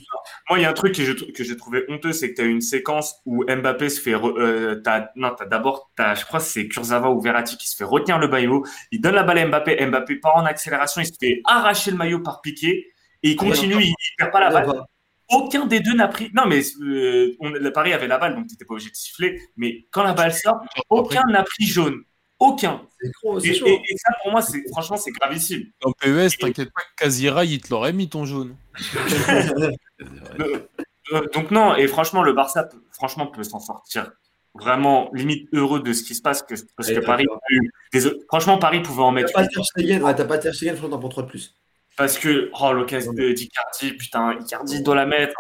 [0.51, 2.45] Moi, il y a un truc que j'ai que trouvé honteux, c'est que tu as
[2.45, 4.13] une séquence où Mbappé se fait.
[4.13, 7.57] re- euh, t'as- non, tu as d'abord, t'as- je crois que c'est Kurzawa ou Verratti
[7.57, 8.63] qui se fait retenir le maillot.
[8.93, 9.87] Il donne la balle à Mbappé.
[9.87, 11.01] Mbappé part en accélération.
[11.01, 12.93] Il se fait arracher le maillot par Piqué.
[13.23, 14.67] Et il continue, il, il perd pas la balle.
[15.31, 16.31] Aucun des deux n'a pris.
[16.35, 18.95] Non, mais euh, on, le Paris avait la balle, donc tu n'étais pas obligé de
[18.97, 19.41] siffler.
[19.57, 22.03] Mais quand la balle sort, aucun n'a pris jaune.
[22.41, 22.83] Aucun.
[23.23, 25.65] Gros, Et, ça, pour moi, c'est franchement, c'est gravissime.
[25.85, 28.57] En PES, t'inquiète pas, Kazira, il te l'aurait mis ton jaune.
[30.41, 30.59] Euh,
[31.13, 34.11] euh, donc non, et franchement, le Barça, peut- franchement, peut s'en sortir
[34.55, 37.27] vraiment limite heureux de ce qui se passe, que, parce Ouais, que Paris,
[37.93, 39.51] des- franchement, Paris pouvait en T'as mettre pas huit.
[39.55, 41.55] Ter Stegen, ouais, t'as pas Ter Stegen, t'en prendre 3 de plus.
[41.97, 45.35] parce que oh, l'occasion de d'Icardi, putain, Icardi doit la mettre.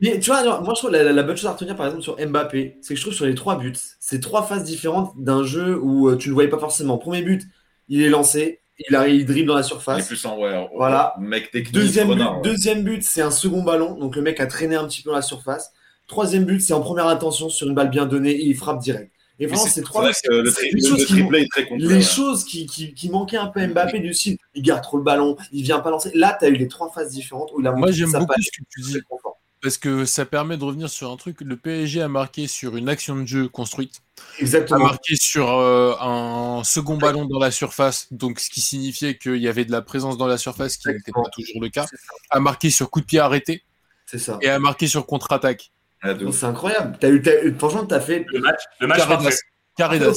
[0.00, 1.86] Mais tu vois, alors, moi je trouve la, la- la bonne chose à retenir par
[1.86, 5.12] exemple sur Mbappé, c'est que je trouve sur les trois buts, c'est trois phases différentes
[5.22, 6.98] d'un jeu où euh, tu ne le voyais pas forcément.
[6.98, 7.42] Premier but,
[7.88, 9.62] il est lancé, il, arrive, il dribble dans la
[9.94, 10.06] Il est surface.
[10.06, 10.68] plus en ouais.
[10.76, 11.14] Voilà.
[11.18, 11.74] Mec technique.
[11.74, 12.40] Deuxième but, ouais.
[12.42, 15.16] deuxième but, c'est un second ballon, donc le mec a traîné un petit peu dans
[15.16, 15.70] la surface.
[16.06, 19.12] Troisième but, c'est en première intention sur une balle bien donnée et il frappe direct.
[19.38, 21.04] Et vraiment, c'est ces c'est trois vrai que le, c'est tri- des le- choses le
[21.06, 21.86] qui triplé est très complet.
[21.86, 22.00] les ouais.
[22.02, 25.02] choses qui, qui, qui manquaient un peu à Mbappé du style, il garde trop le
[25.02, 26.10] ballon, il vient pas lancer.
[26.14, 28.32] Là, tu as eu les trois phases différentes où il a Moi, j'aime sa beaucoup
[28.32, 29.00] patte, ce que tu dis.
[29.08, 29.39] confort.
[29.62, 31.42] Parce que ça permet de revenir sur un truc.
[31.42, 34.00] Le PSG a marqué sur une action de jeu construite,
[34.38, 34.84] a Exactement.
[34.84, 39.48] marqué sur euh, un second ballon dans la surface, donc ce qui signifiait qu'il y
[39.48, 41.86] avait de la présence dans la surface, qui n'était pas toujours le cas.
[42.30, 43.62] A marqué sur coup de pied arrêté
[44.06, 44.38] C'est ça.
[44.40, 45.70] et a marqué sur contre-attaque.
[46.04, 46.34] Ouf.
[46.34, 46.96] C'est incroyable.
[46.98, 47.22] T'as eu,
[47.58, 48.24] franchement, tu as fait.
[48.32, 49.28] Le match, le match Carré parfait.
[49.30, 49.36] d'as.
[49.76, 50.14] Carré d'as.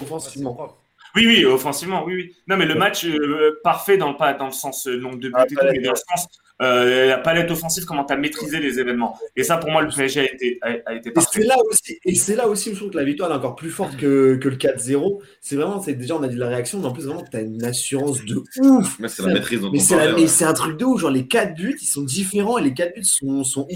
[0.00, 0.76] Offensivement.
[1.16, 2.36] Oui, oui, offensivement, oui, oui.
[2.46, 5.28] Non, mais le match euh, parfait dans le, pas dans le sens euh, nombre de
[5.28, 6.28] buts Ah, et tout, pas mais dans le sens
[6.60, 9.18] euh, la palette offensive, comment tu as maîtrisé les événements.
[9.36, 11.98] Et ça, pour moi, le PSG a été, a, a été Et c'est là aussi,
[12.04, 14.36] et c'est là aussi où je trouve que la victoire est encore plus forte que,
[14.36, 15.20] que le 4-0.
[15.40, 17.40] C'est vraiment, c'est déjà on a dit la réaction, mais en plus vraiment tu as
[17.40, 18.98] une assurance de ouf.
[18.98, 21.00] Mais c'est la maîtrise dont Mais on c'est la- mais c'est un truc de ouf,
[21.00, 23.66] genre les 4 buts, ils sont différents et les 4 buts sont, sont.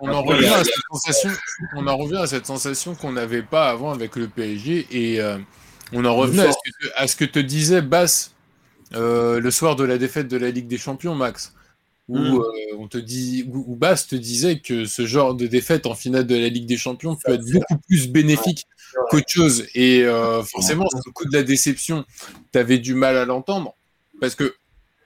[0.00, 1.30] On en revient à cette sensation,
[1.76, 5.36] on en revient à cette sensation qu'on n'avait pas avant avec le PSG et euh,
[5.92, 8.34] on en revenait à ce, que te, à ce que te disait Bass
[8.94, 11.52] euh, le soir de la défaite de la Ligue des Champions, Max.
[12.10, 12.34] Où, Mm.
[12.40, 15.94] euh, on te dit, où, où Bass te disait que ce genre de défaite en
[15.94, 18.66] finale de la Ligue des Champions peut être beaucoup plus bénéfique
[19.10, 19.66] qu'autre chose.
[19.76, 22.04] Et euh, forcément, le coup de la déception,
[22.52, 23.76] tu avais du mal à l'entendre.
[24.20, 24.54] Parce que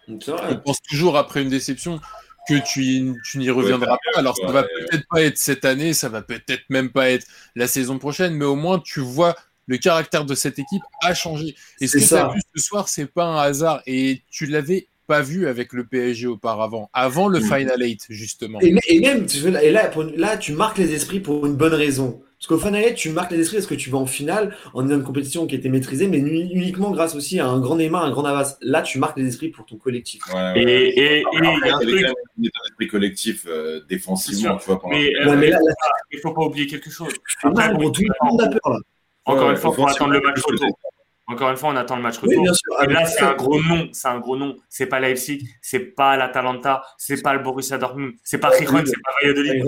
[0.08, 0.18] on
[0.64, 2.00] pense toujours après une déception
[2.48, 4.18] que tu, tu n'y reviendras pas.
[4.18, 4.68] Alors ça va ouais.
[4.88, 8.44] peut-être pas être cette année, ça va peut-être même pas être la saison prochaine, mais
[8.46, 9.34] au moins tu vois
[9.66, 11.54] le caractère de cette équipe a changé.
[11.80, 12.28] Et ce que tu as ça.
[12.34, 13.82] vu ce soir, c'est pas un hasard.
[13.86, 17.42] Et tu l'avais pas vu avec le PSG auparavant, avant le Mm.
[17.42, 18.58] Final 8, justement.
[18.60, 19.26] Et, et même,
[19.62, 22.22] et là, pour là, tu marques les esprits pour une bonne raison.
[22.38, 25.02] Parce qu'au final, tu marques les esprits parce que tu vas en finale en une
[25.02, 28.22] compétition qui était maîtrisée, mais uni- uniquement grâce aussi à un grand Neymar, un grand
[28.22, 28.58] Navas.
[28.60, 30.20] Là, tu marques les esprits pour ton collectif.
[30.28, 30.62] Ouais, ouais.
[30.62, 32.88] Et, et, et Après, il y a un il y avait truc, un état d'esprit
[32.88, 34.82] collectif euh, défensivement, tu vois.
[34.90, 35.72] mais, euh, Ouais, mais là, là,
[36.12, 37.12] il faut pas oublier quelque chose.
[37.44, 38.78] mal, gros, tout le monde a peur là.
[39.26, 40.78] Encore Ouais, une fois, il faut attendre le match retour.
[41.26, 42.42] Encore une fois, on attend le match Oui, retour.
[42.42, 42.82] bien sûr.
[42.82, 44.56] Et là, c'est un gros nom, c'est un gros nom.
[44.68, 49.00] C'est pas Leipzig, c'est pas l'Atalanta, c'est pas le Borussia Dortmund, c'est pas Gijón, c'est
[49.02, 49.64] pas Valladolid.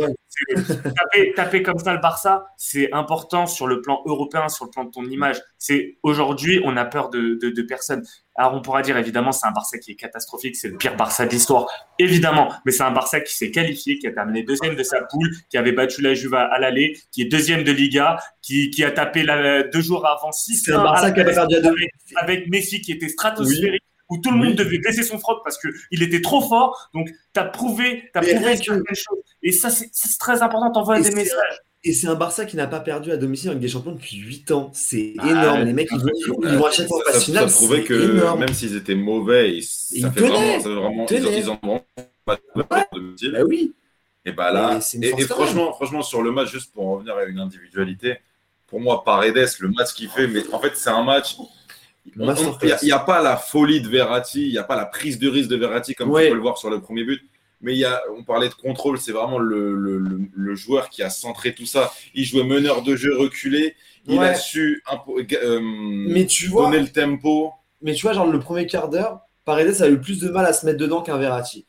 [0.54, 4.84] Taper, taper comme ça le Barça, c'est important sur le plan européen, sur le plan
[4.84, 5.40] de ton image.
[5.56, 8.02] C'est aujourd'hui, on a peur de, de, de personne.
[8.38, 11.24] Alors on pourra dire évidemment, c'est un Barça qui est catastrophique, c'est le pire Barça
[11.26, 11.66] de l'histoire,
[11.98, 12.52] évidemment.
[12.64, 15.56] Mais c'est un Barça qui s'est qualifié, qui a terminé deuxième de sa poule, qui
[15.56, 19.22] avait battu la Juve à l'aller, qui est deuxième de Liga, qui, qui a tapé
[19.22, 21.74] la, deux jours avant 6 C'est un Barça qui avait perdu à deux.
[22.16, 23.82] avec, Messi qui était stratosphérique.
[24.08, 26.90] Où tout le monde devait baisser son froc parce que il était trop fort.
[26.94, 29.18] Donc, t'as prouvé, t'as Mais prouvé rien que- certaines choses.
[29.42, 30.70] Et ça, c'est très important.
[30.70, 31.58] T'envoies des messages.
[31.88, 34.50] Et c'est un Barça qui n'a pas perdu à domicile avec des champions depuis 8
[34.50, 34.72] ans.
[34.74, 35.62] C'est Ah, énorme.
[35.64, 37.48] Les mecs, ils vont, ils vont à chaque fois en ça, finale.
[37.48, 38.40] ça prouvait que énorme.
[38.40, 41.82] même s'ils étaient mauvais, ils, ça Ils fait tenaient, vraiment, ça vraiment, ils, ils ont
[42.24, 43.32] pas de domicile.
[43.34, 43.72] Bah oui.
[44.24, 47.38] Et bah là, et, franchement, franchement, sur le match, juste pour en revenir à une
[47.38, 48.16] individualité,
[48.66, 51.36] pour moi, Paredes, le match qu'il fait, mais en fait, c'est un match.
[52.16, 52.22] Il
[52.82, 55.48] n'y a, pas la folie de Verratti, il n'y a pas la prise de risque
[55.50, 56.24] de Verratti comme Ouais.
[56.24, 57.22] tu peux le voir sur le premier but.
[57.60, 60.90] Mais il y a, on parlait de contrôle, c'est vraiment le, le- le- le joueur
[60.90, 61.92] qui a centré tout ça.
[62.14, 63.74] Il jouait meneur de jeu reculé,
[64.06, 64.28] il Ouais.
[64.28, 64.82] a su
[65.32, 67.52] euh, Mais tu vois, donner le tempo.
[67.82, 70.52] mais tu vois, genre le premier quart d'heure, Paredes a eu plus de mal à
[70.52, 71.66] se mettre dedans qu'un Verratti.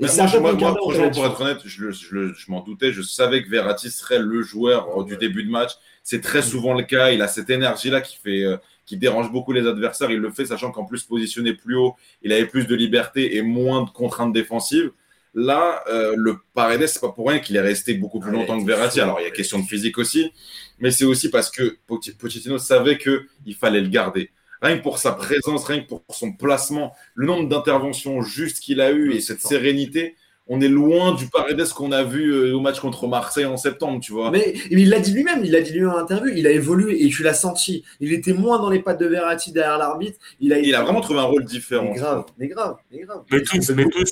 [0.00, 2.92] Et Mais c'est moi, moi, moi, franchement, pour être honnête, je, je je m'en doutais.
[2.92, 5.72] Je savais que Verratti serait le joueur euh, du début de match.
[6.04, 7.10] C'est très souvent le cas.
[7.10, 8.56] Il a cette énergie-là qui fait, euh,
[8.86, 10.10] qui dérange beaucoup les adversaires.
[10.12, 13.42] Il le fait, sachant qu'en plus positionné plus haut, il avait plus de liberté et
[13.42, 14.92] moins de contraintes défensives.
[15.34, 18.58] Là, euh, le Paredes, c'est pas pour rien qu'il est resté beaucoup plus Ouais, longtemps
[18.60, 18.98] que Verratti.
[18.98, 19.04] fou.
[19.04, 20.32] Alors, il y a question de physique aussi,
[20.78, 24.30] mais c'est aussi parce que Poch- Pochettino savait que il fallait le garder.
[24.62, 28.80] Rien que pour sa présence, rien que pour son placement, le nombre d'interventions justes qu'il
[28.80, 30.16] a eu et cette sérénité,
[30.50, 34.00] on est loin du Paredes qu'on a vu euh, au match contre Marseille en septembre,
[34.02, 34.30] tu vois.
[34.30, 37.08] Mais il l'a dit lui-même, il l'a dit lui-même en interview, il a évolué et
[37.10, 37.84] tu l'as senti.
[38.00, 40.18] Il était moins dans les pattes de Verratti derrière l'arbitre.
[40.40, 41.90] Il a, il a vraiment trouvé un rôle différent.
[41.92, 43.22] Mais grave, mais grave, mais grave.
[43.30, 44.10] Mais tous, mais tous,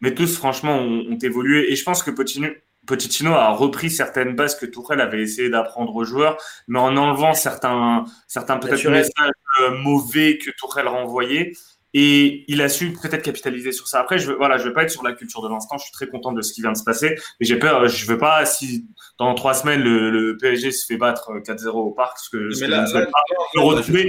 [0.00, 1.70] mais tous, franchement, ont, ont évolué.
[1.72, 2.48] Et je pense que Pochettino,
[2.86, 6.36] Pochettino a repris certaines bases que Tourelle avait essayé d'apprendre aux joueurs,
[6.68, 9.30] mais en enlevant certains, certains peut-être messages
[9.60, 11.52] euh, mauvais que Tourelle renvoyait.
[11.92, 13.98] Et il a su peut-être capitaliser sur ça.
[13.98, 15.76] Après, je veux, voilà, je veux pas être sur la culture de l'instant.
[15.76, 17.88] Je suis très content de ce qui vient de se passer, mais j'ai peur.
[17.88, 18.86] Je veux pas si
[19.18, 22.60] dans trois semaines le, le PSG se fait battre 4-0 au parc, ce que, ce
[22.60, 23.22] que là- je ne souhaite pas,
[23.56, 24.08] me retrouver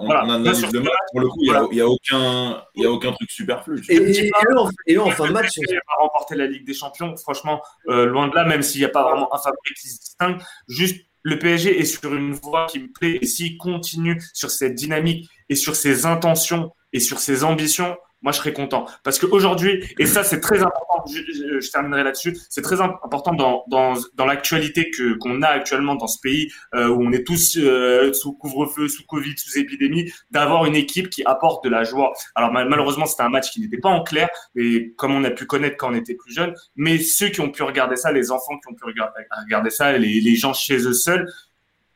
[0.00, 0.02] match.
[0.02, 0.22] On, Voilà.
[0.22, 0.92] on Bien analyse sûr, le match.
[1.12, 1.68] Pour le coup, il n'y a, voilà.
[1.72, 3.82] il y a aucun, il y a aucun truc superflu.
[3.88, 6.66] Et, et- en, et eux, en fin de match, Le PSG va remporter la Ligue
[6.66, 7.16] des Champions.
[7.16, 9.98] Franchement, euh, loin de là, même s'il n'y a pas vraiment un favori qui se
[9.98, 13.18] distingue, juste le PSG est sur une voie qui me plaît.
[13.20, 18.32] Et s'il continue sur cette dynamique et sur ses intentions et sur ses ambitions, moi
[18.32, 18.86] je serais content.
[19.04, 21.20] Parce qu'aujourd'hui, et ça c'est très important, je,
[21.60, 25.94] je- terminerai là-dessus, c'est très im- important dans, dans, dans l'actualité que qu'on a actuellement
[25.94, 30.12] dans ce pays, euh, où on est tous euh, sous couvre-feu, sous Covid, sous épidémie,
[30.30, 32.12] d'avoir une équipe qui apporte de la joie.
[32.34, 35.30] Alors mal- malheureusement, c'était un match qui n'était pas en clair, mais comme on a
[35.30, 38.30] pu connaître quand on était plus jeune, mais ceux qui ont pu regarder ça, les
[38.32, 41.26] enfants qui ont pu regarder ça, les, les gens chez eux seuls,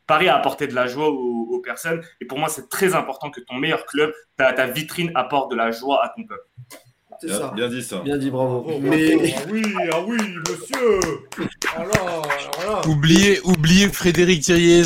[0.07, 2.03] Paris a apporté de la joie aux, aux personnes.
[2.21, 5.57] Et pour moi, c'est très important que ton meilleur club, ta, ta vitrine, apporte de
[5.57, 6.45] la joie à ton peuple.
[7.21, 7.53] c'est Bien, ça.
[7.55, 8.01] bien dit ça.
[8.01, 8.65] Bien dit, bravo.
[8.69, 10.17] Oh, Mais ah oui, ah oui,
[10.49, 11.01] monsieur
[11.77, 12.89] Alors, alors là.
[12.89, 14.85] Oubliez, oubliez Frédéric Thiriez,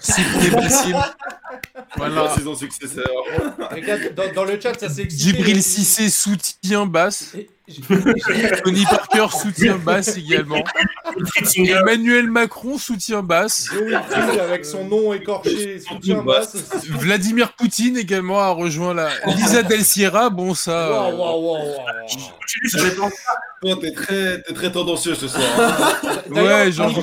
[0.00, 0.96] Cyprien Bassim.
[1.96, 2.34] Voilà.
[2.36, 3.06] Saison successeur.
[3.70, 5.36] Regarde, dans, dans le chat, ça s'est excité.
[5.36, 7.34] Djibril Cissé soutien basse.
[7.36, 7.50] Et-
[8.64, 10.62] Tony Parker soutien basse également.
[11.56, 13.70] Emmanuel Macron soutien basse.
[14.40, 16.54] Avec son nom écorché, soutien basse.
[16.90, 19.08] Vladimir Poutine également a rejoint la.
[19.26, 20.90] Lisa Del Sierra, bon ça.
[20.90, 23.10] Waouh, euh, waouh, waouh.
[23.62, 25.42] Toi, t'es très, t'es très tendancieux ce soir.
[25.58, 26.12] hein.
[26.30, 27.02] Ouais, j'ai envie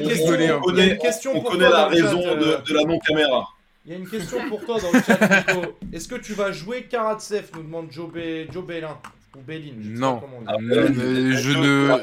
[0.00, 3.46] de- rigoler question On pour connaît la raison euh, de, de la non-caméra.
[3.84, 5.18] Il y a une question pour toi dans le chat,
[5.48, 5.76] Nico.
[5.92, 8.10] Est-ce que tu vas jouer Karatsef nous demande Joe,
[8.52, 8.96] Joe Bellin.
[9.36, 10.16] Ou Bellin, je sais Non.
[10.16, 10.46] pas comment on dit.
[10.48, 11.98] Ah, euh, je, ne,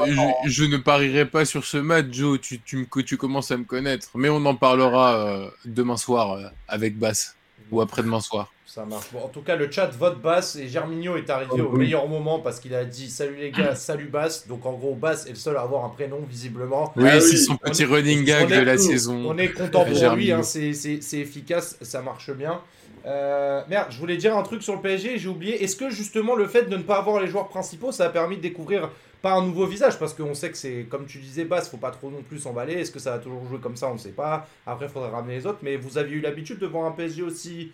[0.46, 2.42] je, je ne parierai pas sur ce match, Joe.
[2.42, 4.10] Tu, tu, me- tu commences à me connaître.
[4.16, 7.36] Mais on en parlera euh, demain soir euh, avec Bass.
[7.72, 8.52] Ou après-demain soir.
[8.72, 9.08] Ça marche.
[9.12, 11.80] Bon, en tout cas, le chat vote Bass et Germinho est arrivé Oh, au oui.
[11.80, 14.48] meilleur moment parce qu'il a dit salut les gars, salut Bass.
[14.48, 16.94] Donc en gros, Bass est le seul à avoir un prénom visiblement.
[16.96, 17.38] Oui, Ah c'est oui.
[17.38, 19.38] son petit On est- running gag on de la on saison.
[19.40, 22.62] est content pour lui, hein, c'est c'est- c'est efficace, ça marche bien.
[23.08, 25.64] Euh, merde, je voulais dire un truc sur le PSG, j'ai oublié.
[25.64, 28.38] Est-ce que justement le fait de ne pas avoir les joueurs principaux, ça a permis
[28.38, 28.92] de découvrir
[29.24, 29.98] pas un nouveau visage?
[29.98, 32.74] Parce qu'on sait que c'est, comme tu disais, Bass, faut pas trop non plus s'emballer.
[32.74, 33.88] Est-ce que ça va toujours jouer comme ça?
[33.90, 34.48] On ne sait pas.
[34.68, 35.60] Après, il faudrait ramener les autres.
[35.64, 37.72] Mais vous aviez eu l'habitude de voir un PSG aussi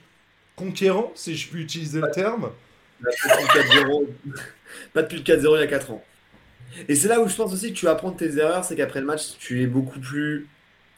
[0.55, 2.49] conquérant, si je puis utiliser le terme.
[3.03, 4.05] Pas depuis le 4-0
[4.93, 6.03] Pas depuis le 4-0 il y a 4 ans.
[6.89, 8.99] Et c'est là où je pense aussi que tu apprends de tes erreurs, c'est qu'après
[8.99, 10.47] le match, tu es beaucoup plus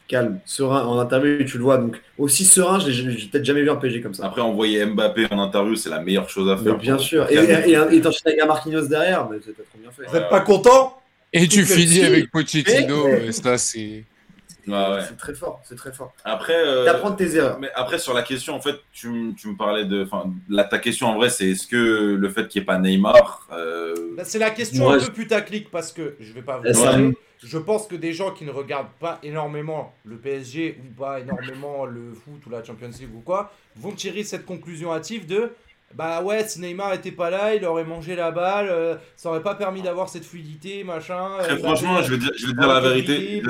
[0.08, 0.84] calme, serein.
[0.84, 1.76] En interview, tu le vois.
[1.78, 4.26] Donc, aussi serein, je l'ai- j'ai peut-être jamais vu un PSG comme ça.
[4.26, 6.78] Après, envoyer Mbappé en interview, c'est la meilleure chose à Mais faire.
[6.78, 7.30] bien sûr.
[7.30, 10.04] Et, et, et, et t'enchaînes avec un Marquinhos derrière, mais c'est pas trop bien fait.
[10.06, 11.00] Vous n'êtes pas content?
[11.32, 13.30] Et tu finis avec Pochettino.
[13.32, 14.04] Ça, c'est.
[14.68, 15.00] Ouais.
[15.08, 16.12] C'est très fort, c'est très fort.
[16.24, 17.58] Après, euh, T'apprends de tes erreurs.
[17.60, 20.02] mais après, sur la question, en fait, tu, tu me parlais de.
[20.04, 20.30] Enfin,
[20.70, 21.76] ta question en vrai, c'est est-ce que
[22.14, 23.46] le fait qu'il n'y ait pas Neymar.
[23.52, 26.58] euh, Bah, C'est la question Moi, un je- peu putaclic parce que je vais pas
[26.58, 27.12] vous Ouais,
[27.42, 31.86] Je pense que des gens qui ne regardent pas énormément le PSG ou pas énormément
[31.86, 35.52] le foot ou la Champions League ou quoi vont tirer cette conclusion hâtive de
[35.94, 39.42] bah ouais si Neymar était pas là il aurait mangé la balle euh, ça aurait
[39.42, 42.52] pas permis d'avoir cette fluidité machin Très euh, franchement, Mbappé, je vais dire, je vais
[42.52, 43.42] dire la vérité.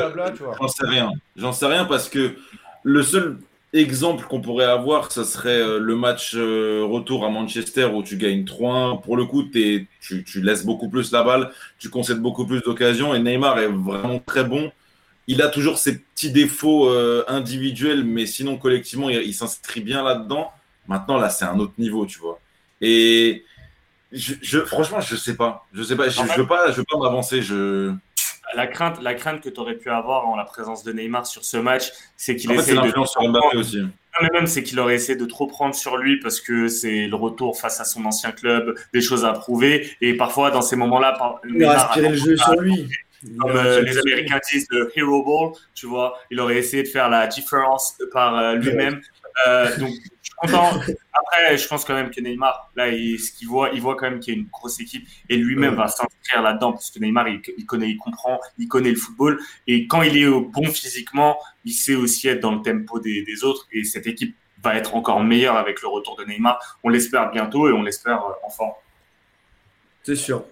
[0.60, 1.10] J'en sais rien.
[1.36, 2.36] J'en sais rien parce que
[2.84, 3.38] le seul
[3.72, 8.44] exemple qu'on pourrait avoir, ça serait euh, le match retour à Manchester où tu gagnes
[8.44, 9.02] 3-1.
[9.02, 12.62] Pour le coup, t'es- tu, tu laisses beaucoup plus la balle, tu concèdes beaucoup plus
[12.62, 14.70] d'occasions et Neymar est vraiment très bon.
[15.26, 16.88] Il a toujours ses petits défauts
[17.28, 20.50] individuels, mais sinon collectivement, il, il s'inscrit bien là-dedans.
[20.88, 22.40] Maintenant, là, c'est un autre niveau, tu vois.
[22.80, 23.44] Et
[24.10, 25.66] je, je- franchement, je sais pas.
[25.72, 26.08] Je sais pas.
[26.08, 27.42] Je, je veux pas, je veux pas m'avancer.
[27.42, 27.92] Je...
[28.54, 31.44] La crainte, la crainte que tu aurais pu avoir en la présence de Neymar sur
[31.44, 33.80] ce match, c'est qu'il essaye de l'influence sur Mbappé aussi.
[33.82, 33.88] Non,
[34.22, 37.14] mais même, c'est qu'il aurait essayé de trop prendre sur lui parce que c'est le
[37.14, 39.90] retour face à son ancien club, des choses à prouver.
[40.00, 42.88] Et parfois, dans ces moments-là, par- Il a Neymar aspiré le jeu sur lui.
[43.38, 47.10] comme euh, les Américains disent le hero ball, tu vois, il aurait essayé de faire
[47.10, 49.00] la différence par euh, lui-même.
[49.46, 49.90] Euh, donc,
[50.40, 50.80] content.
[51.12, 54.10] Après, je pense quand même que Neymar, là, il, ce qu'il voit, il voit quand
[54.10, 57.28] même qu'il y a une grosse équipe et lui-même va s'inscrire là-dedans parce que Neymar,
[57.28, 60.66] il, il connaît, il comprend, il connaît le football et quand il est au bon
[60.66, 64.74] physiquement, il sait aussi être dans le tempo des, des autres et cette équipe va
[64.74, 66.78] être encore meilleure avec le retour de Neymar.
[66.82, 68.72] On l'espère bientôt et on l'espère euh, en forme.
[70.02, 70.44] C'est sûr.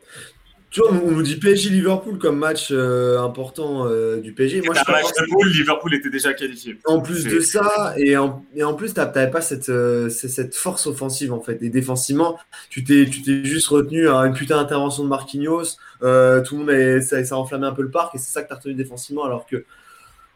[0.70, 4.60] Tu vois, on nous dit PSG Liverpool comme match euh, important euh, du PSG.
[4.62, 6.78] Moi, je un match de Liverpool était déjà qualifié.
[6.84, 10.54] En plus de ça, et en, et en plus, t'as- t'avais pas cette, euh, cette
[10.54, 11.62] force offensive en fait.
[11.62, 12.38] Et défensivement,
[12.68, 15.64] tu t'es, tu juste retenu à une putain d'intervention de Marquinhos.
[16.00, 18.48] Tout le monde, ça, ça a enflammé un peu le parc, et c'est ça que
[18.48, 19.64] t'as retenu défensivement, alors que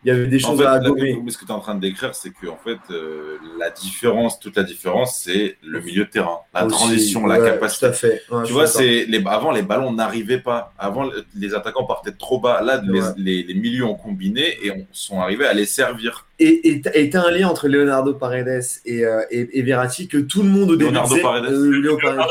[0.05, 1.19] il y avait des En choses fait, à gommer.
[1.23, 3.71] mais ce que tu es en train de décrire, c'est que en fait, euh, la
[3.71, 7.87] différence, toute la différence, c'est le milieu de terrain, la Aussi, transition, la capacité.
[7.87, 8.23] Tout à fait.
[8.31, 10.73] Ouais, Tu vois, c'est les, avant les ballons n'arrivaient pas.
[10.79, 12.63] Avant, le- les attaquants partaient trop bas.
[12.63, 13.09] Là, les, Ouais.
[13.19, 16.27] les, les milieux ont combiné et on, sont arrivés à les servir.
[16.39, 20.43] Et et t'as un lien entre Leonardo Paredes et, euh, et, et Verratti que tout
[20.43, 21.53] le monde au début Leonardo Paredes.
[21.53, 22.27] euh, Léo Paredes.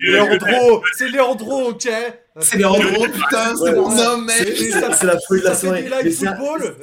[0.00, 1.88] Léandro c'est Léandro ok
[2.40, 5.82] C'est les Rodro, putain, c'est mon homme, C'est c'est la folie de la soirée.
[5.90, 6.76] Mais live c'est un- football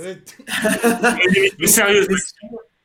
[1.34, 2.08] Mais, mais sérieux,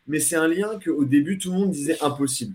[0.06, 2.54] Mais c'est un lien qu'au début, tout le monde disait impossible.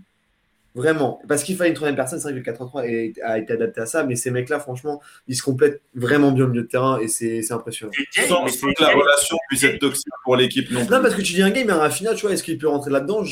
[0.74, 1.20] Vraiment.
[1.28, 2.18] Parce qu'il fallait une troisième personne.
[2.20, 4.04] C'est vrai que le 4-3 est- a été adapté à ça.
[4.04, 6.98] Mais ces mecs-là, franchement, ils se complètent vraiment bien au milieu de terrain.
[7.00, 7.92] Et c'est c'est impressionnant.
[8.28, 10.94] Sans, que la relation puisse être toxique pour l'équipe non plus.
[10.94, 12.68] Non, parce que tu dis un game, mais un Rafinha, tu vois, est-ce qu'il peut
[12.68, 13.22] rentrer là-dedans?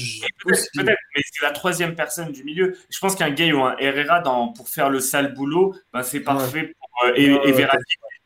[0.45, 2.77] Peut-être, mais c'est la troisième personne du milieu.
[2.91, 6.21] Je pense qu'un gay ou un Herrera dans, pour faire le sale boulot, ben c'est
[6.21, 8.18] parfait pour euh, et, Ouais, et ouais, Verratti juste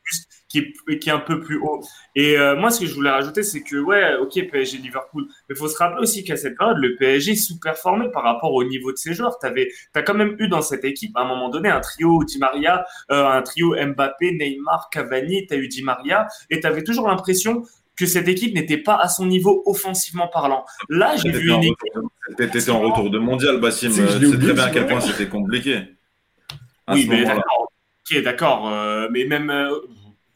[0.53, 1.81] qui est, qui est un peu plus haut.
[2.15, 5.55] Et euh, moi, ce que je voulais rajouter, c'est que ouais, ok, PSG Liverpool, mais
[5.55, 8.91] il faut se rappeler aussi qu'à cette période, le PSG sous-performait par rapport au niveau
[8.91, 9.39] de ses joueurs.
[9.39, 9.47] Tu
[9.95, 12.85] as quand même eu dans cette équipe, à un moment donné, un trio Di Maria,
[13.11, 17.07] euh, un trio Mbappé, Neymar, Cavani, tu as eu Di Maria, et tu avais toujours
[17.07, 17.63] l'impression
[17.97, 20.65] que cette équipe n'était pas à son niveau offensivement parlant.
[20.87, 21.77] Là, j'ai vu une équipe.
[22.37, 23.91] T'étais en retour de mondial, Bassim.
[23.91, 25.81] C'est oublié, très bien à quel point c'était compliqué.
[26.85, 27.71] À Oui, mais d'accord.
[28.11, 28.69] Ok, d'accord.
[28.69, 29.71] euh, mais même, euh,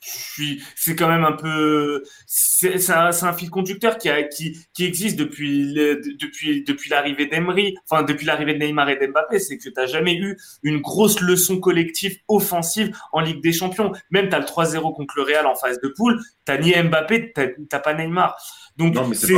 [0.09, 4.57] suis, c'est quand même un peu, c'est un, c'est un fil conducteur qui, a, qui,
[4.73, 9.39] qui existe depuis le- depuis depuis l'arrivée d'Emery, enfin depuis l'arrivée de Neymar et d'Mbappé,
[9.39, 13.91] c'est que tu n'as jamais eu une grosse leçon collective offensive en Ligue des Champions.
[14.11, 17.31] Même tu as le 3-0 contre le Real en phase de poule, t'as ni Mbappé,
[17.33, 18.35] t'as t'as pas Neymar.
[18.77, 19.33] Donc Non, mais c'est.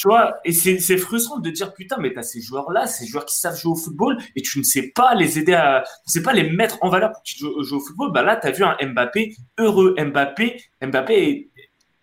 [0.00, 3.38] Tu vois, et c'est frustrant de dire putain, mais t'as ces joueurs-là, ces joueurs qui
[3.38, 6.22] savent jouer au football, et tu ne sais pas les aider à, tu ne sais
[6.22, 8.10] pas les mettre en valeur pour qu'ils jouent, au football.
[8.10, 9.94] Bah là, t'as vu un Mbappé heureux.
[9.98, 11.50] Mbappé, Mbappé est-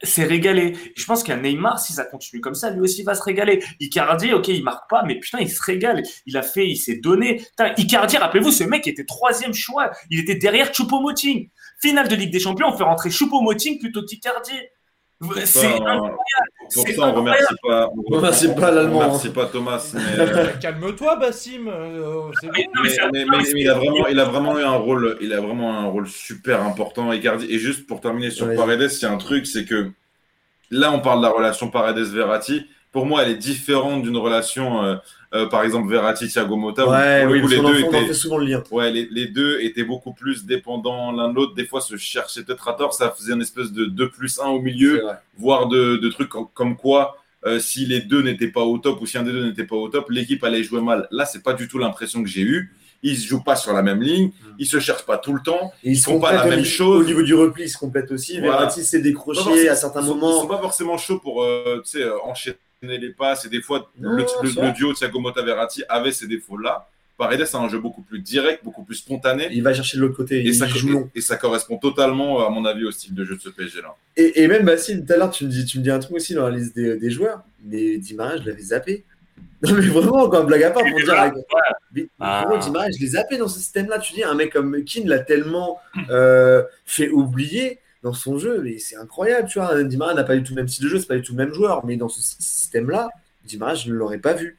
[0.04, 0.76] s'est régalé.
[0.76, 3.64] Et je pense qu'un Neymar, si ça continue comme ça, lui aussi va se régaler.
[3.80, 6.04] Icardi, ok, il marque pas, mais putain, il se régale.
[6.28, 7.38] Il a fait, il s'est donné.
[7.38, 9.90] Putain, Icardi, rappelez-vous, ce mec était troisième choix.
[10.12, 11.50] Il était derrière Choupo-Moting.
[11.82, 14.52] Finale de Ligue des Champions, on fait rentrer Choupo-Moting plutôt qu'Icardi.
[15.46, 16.16] C'est incroyable.
[16.74, 17.90] Pour ça, on remercie pas.
[17.96, 19.32] On remercie pas l'Allemand, On remercie hein.
[19.34, 19.92] pas Thomas.
[19.96, 21.68] Mais, euh, Calme-toi, Bassim.
[21.68, 22.32] euh.
[22.54, 22.68] Mais-
[23.56, 26.62] il a vraiment, il a vraiment eu un rôle, il a vraiment un rôle super
[26.64, 27.48] important, Icardi.
[27.50, 28.56] Et juste pour terminer sur Ouais.
[28.56, 29.90] Paredes, il y a un truc, c'est que
[30.70, 32.66] là, on parle de la relation Paredes-Verratti.
[32.98, 34.96] Pour moi, elle est différente d'une relation, euh,
[35.36, 36.88] euh, par exemple, Verratti-Thiago Motta.
[36.90, 38.64] Ouais, oui, les deux en étaient, fait souvent le lien.
[38.72, 41.54] ouais, les, les deux étaient beaucoup plus dépendants l'un de l'autre.
[41.54, 42.96] Des fois, se cherchaient peut-être à tort.
[42.96, 45.04] Ça faisait une espèce de 2 plus 1 au milieu
[45.38, 49.00] voire de, de trucs comme, comme quoi, euh, si les deux n'étaient pas au top
[49.00, 51.08] ou si un des deux n'était pas au top, l'équipe allait jouer mal.
[51.12, 52.74] Là, c'est pas du tout l'impression que j'ai eue.
[53.04, 55.72] Ils se jouent pas sur la même ligne, ils se cherchent pas tout le temps.
[55.84, 57.04] Et ils Ils font pas la même chose.
[57.04, 58.40] Au niveau du repli, ils se complètent aussi.
[58.40, 58.54] Voilà.
[58.58, 60.42] Verratti s'est décroché à certains ils sont- Ils moments.
[60.42, 61.80] sont pas forcément chauds pour euh,
[62.24, 64.68] enchaîner les passes et des fois Non, le, c'est le- vrai.
[64.68, 66.88] le duo Thiago Motta Verratti avait ces défauts-là.
[67.18, 69.48] Paredes a un jeu beaucoup plus direct, beaucoup plus spontané.
[69.52, 70.38] Il va chercher de l'autre côté.
[70.42, 71.10] Et il ça, joue long.
[71.16, 73.96] et ça correspond totalement, à mon avis, au style de jeu de ce PSG-là.
[74.16, 76.16] Et, et même Basile, tout à l'heure, tu me dis, tu me dis un truc
[76.18, 77.42] aussi dans la liste des, des joueurs.
[77.66, 79.04] Mais Di Maria, je l'avais zappé.
[79.64, 81.08] Non, mais vraiment, quand blague à part, pour dire.
[81.16, 81.42] là, ouais.
[81.96, 82.46] Mais Ah.
[82.48, 82.62] vraiment,
[82.92, 83.98] je l'ai zappé dans ce système-là.
[83.98, 85.80] Tu dis, un mec comme Keane l'a tellement
[86.12, 88.62] euh, fait oublier dans son jeu.
[88.64, 89.84] Mais c'est incroyable, tu vois.
[89.84, 91.34] Di Maria n'a pas du tout le même style de jeu, c'est pas du tout
[91.34, 91.86] le même joueur.
[91.86, 93.10] Mais dans ce système-là,
[93.46, 94.58] Di Maria, je ne l'aurais pas vu.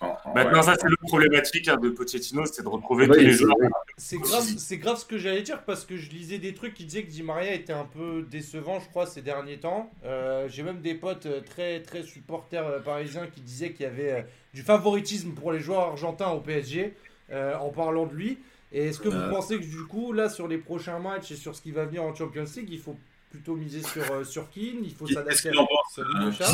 [0.00, 0.62] En- en- Maintenant, ouais.
[0.64, 3.56] ça, c'est le problématique hein, de Pochettino, c'est de retrouver Ouais, tous les c'est- joueurs.
[3.96, 6.84] C'est grave, c'est grave ce que j'allais dire parce que je lisais des trucs qui
[6.84, 9.88] disaient que Di Maria était un peu décevant, je crois, ces derniers temps.
[10.04, 13.88] Euh, J'ai même des potes euh, très très supporters euh, parisiens qui disaient qu'il y
[13.88, 14.22] avait euh,
[14.52, 16.92] du favoritisme pour les joueurs argentins au PSG
[17.30, 18.38] euh, en parlant de lui.
[18.76, 19.30] Et est-ce que vous Euh.
[19.30, 22.02] pensez que du coup, là, sur les prochains matchs et sur ce qui va venir
[22.02, 22.96] en Champions League, il faut
[23.30, 26.52] plutôt miser sur, euh, sur Keane, il faut s'adapter à euh, de chat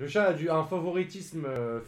[0.00, 1.80] Le chat a du, un favoritisme euh,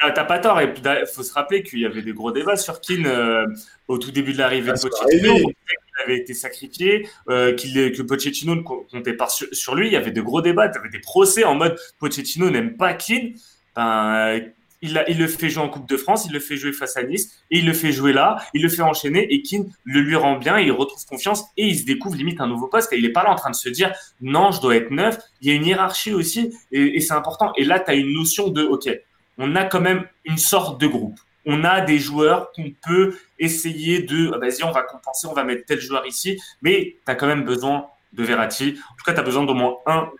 [0.00, 0.60] ah, T'as pas tort.
[0.60, 3.46] Et il faut se rappeler qu'il y avait des gros débats sur Keane euh,
[3.88, 5.30] au tout début de l'arrivée Ah, de Pochettino.
[5.30, 5.30] arrivé.
[5.30, 9.74] On disait qu'il avait été sacrifié, euh, que Pochettino ne co- comptait pas sur, sur
[9.74, 9.88] lui.
[9.88, 12.76] Il y avait de gros débats, il y avait des procès en mode Pochettino n'aime
[12.76, 13.32] pas Keane.
[13.76, 14.40] Ben, euh,
[14.82, 17.42] il, le fait jouer en Coupe de France, il le fait jouer face à Nice,
[17.50, 20.36] et il le fait jouer là, il le fait enchaîner, et Keane le lui rend
[20.36, 23.12] bien, il retrouve confiance, et il se découvre limite un nouveau poste, et il n'est
[23.12, 25.18] pas là en train de se dire non, je dois être neuf.
[25.40, 27.52] Il y a une hiérarchie aussi, et, et c'est important.
[27.56, 28.88] Et là, tu as une notion de OK,
[29.38, 31.18] on a quand même une sorte de groupe.
[31.46, 35.44] On a des joueurs qu'on peut essayer de, ah, vas-y, on va compenser, on va
[35.44, 38.76] mettre tel joueur ici, mais tu as quand même besoin de Verratti.
[38.92, 40.10] En tout cas, tu as besoin d'au moins un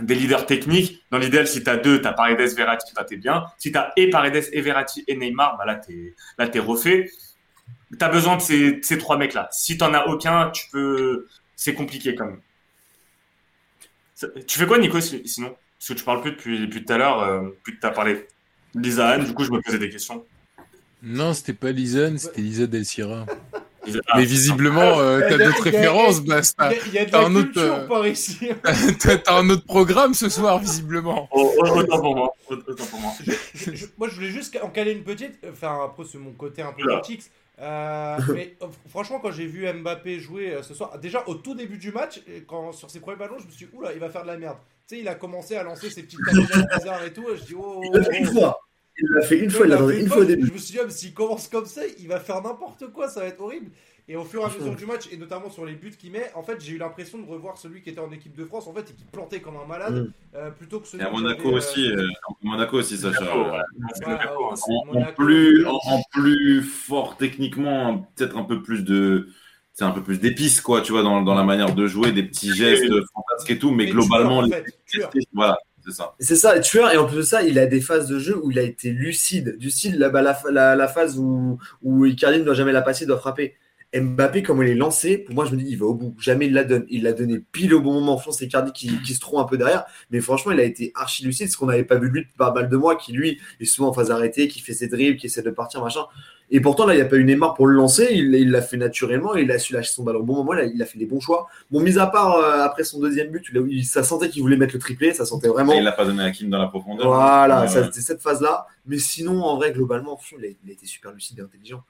[0.00, 1.02] des leaders techniques.
[1.10, 3.44] Dans l'idéal, si tu as deux, tu as Paredes, Verratti, bah, t'es bien.
[3.58, 6.58] Si tu as et Paredes, et Verratti, et Neymar, bah, là, tu es, là, t'es
[6.58, 7.10] refait.
[7.98, 9.48] Tu as besoin de ces, de ces trois mecs-là.
[9.52, 11.26] Si tu as aucun, tu peux.
[11.56, 12.40] C'est compliqué quand même.
[14.14, 15.54] Ça- Tu fais quoi, Nico, si- sinon?
[15.78, 17.90] Parce que tu parles plus depuis, depuis tout à l'heure, euh, depuis que tu as
[17.90, 18.26] parlé
[18.74, 20.24] de Lisa Anne, du coup, je me posais des questions.
[21.02, 23.26] Non, c'était pas Lisanne, c'était Lisa Del Sierra.
[24.16, 26.70] Mais visiblement, euh, t'as d'autres références, de T'as
[27.12, 28.38] la un autre, euh, par ici.
[29.00, 31.28] T'as un autre programme ce soir, visiblement.
[31.32, 32.32] oh, oh, autant pour moi.
[32.48, 33.12] Autant pour moi.
[33.54, 35.38] Je- je- moi, je voulais juste en caler une petite.
[35.50, 37.00] Enfin, après, c'est mon côté un peu Oula.
[37.00, 37.24] critique.
[37.60, 41.54] Euh, mais euh, franchement, quand j'ai vu Mbappé jouer euh, ce soir, déjà au tout
[41.54, 44.08] début du match, quand sur ses premiers ballons, je me suis dit, oula, il va
[44.10, 44.56] faire de la merde.
[44.88, 46.18] Tu sais, il a commencé à lancer ses petites
[46.78, 47.28] bizarres et tout.
[47.30, 48.60] et je dis, oh, Il l'a fait une oh, fois.
[49.00, 50.46] Il l'a fait une fois, il l'a fait une fois au début.
[50.46, 53.20] Je me suis dit, ah, s'il commence comme ça, il va faire n'importe quoi, ça
[53.20, 53.70] va être horrible.
[54.08, 56.30] Et au fur et à mesure du match, et notamment sur les buts qu'il met,
[56.34, 58.74] en fait, j'ai eu l'impression de revoir celui qui était en équipe de France, en
[58.74, 60.36] fait, et qui plantait comme un malade, Mm.
[60.36, 62.06] euh, plutôt que celui Et à Monaco euh, aussi, euh,
[62.42, 63.20] Monaco aussi, Sacha.
[63.20, 63.50] Monaco, ouais.
[63.50, 64.56] ouais, Monaco, ouais, hein.
[64.56, 69.28] c'est en, plus, en, en plus fort techniquement, peut-être un peu plus de,
[69.72, 72.24] c'est un peu plus d'épices quoi, tu vois, dans, dans la manière de jouer, des
[72.24, 74.42] petits gestes fantasques et tout, mais, Mais globalement,
[74.86, 76.14] tueur, en fait, les- voilà, c'est ça.
[76.20, 78.50] C'est ça, tueur, et en plus de ça, il a des phases de jeu où
[78.50, 82.82] il a été lucide, du style la, phase où, où Icardi ne doit jamais la
[82.82, 83.54] passer, il doit frapper.
[83.94, 86.14] Mbappé, comme il est lancé, pour moi, je me dis, il va au bout.
[86.18, 86.86] Jamais il la donne.
[86.88, 88.16] Il l'a donné pile au bon moment.
[88.16, 89.84] Pense c'est Cardi qui, qui se trouve un peu derrière.
[90.10, 92.52] Mais franchement, il a été archi lucide, ce qu'on n'avait pas vu de lui pas
[92.54, 95.26] mal de mois, qui lui est souvent en phase arrêtée, qui fait ses dribbles, qui
[95.26, 96.06] essaie de partir, machin.
[96.54, 98.08] Et pourtant, là, il n'y a pas eu Neymar pour le lancer.
[98.12, 99.34] Il l'a fait naturellement.
[99.34, 100.52] Il a su lâcher son ballon au bon moment.
[100.52, 101.48] là, il a fait les bons choix.
[101.70, 104.42] Bon, mis à part euh, après son deuxième but, là où il- ça sentait qu'il
[104.42, 105.14] voulait mettre le triplé.
[105.14, 105.72] Ça sentait vraiment.
[105.72, 107.06] Il l'a pas donné à Kim dans la profondeur.
[107.08, 107.86] Voilà, Ouais, ça, ouais.
[107.86, 108.66] c'était cette phase-là.
[108.86, 111.82] Mais sinon, en vrai, globalement, il a, il a été super lucide et intelligent.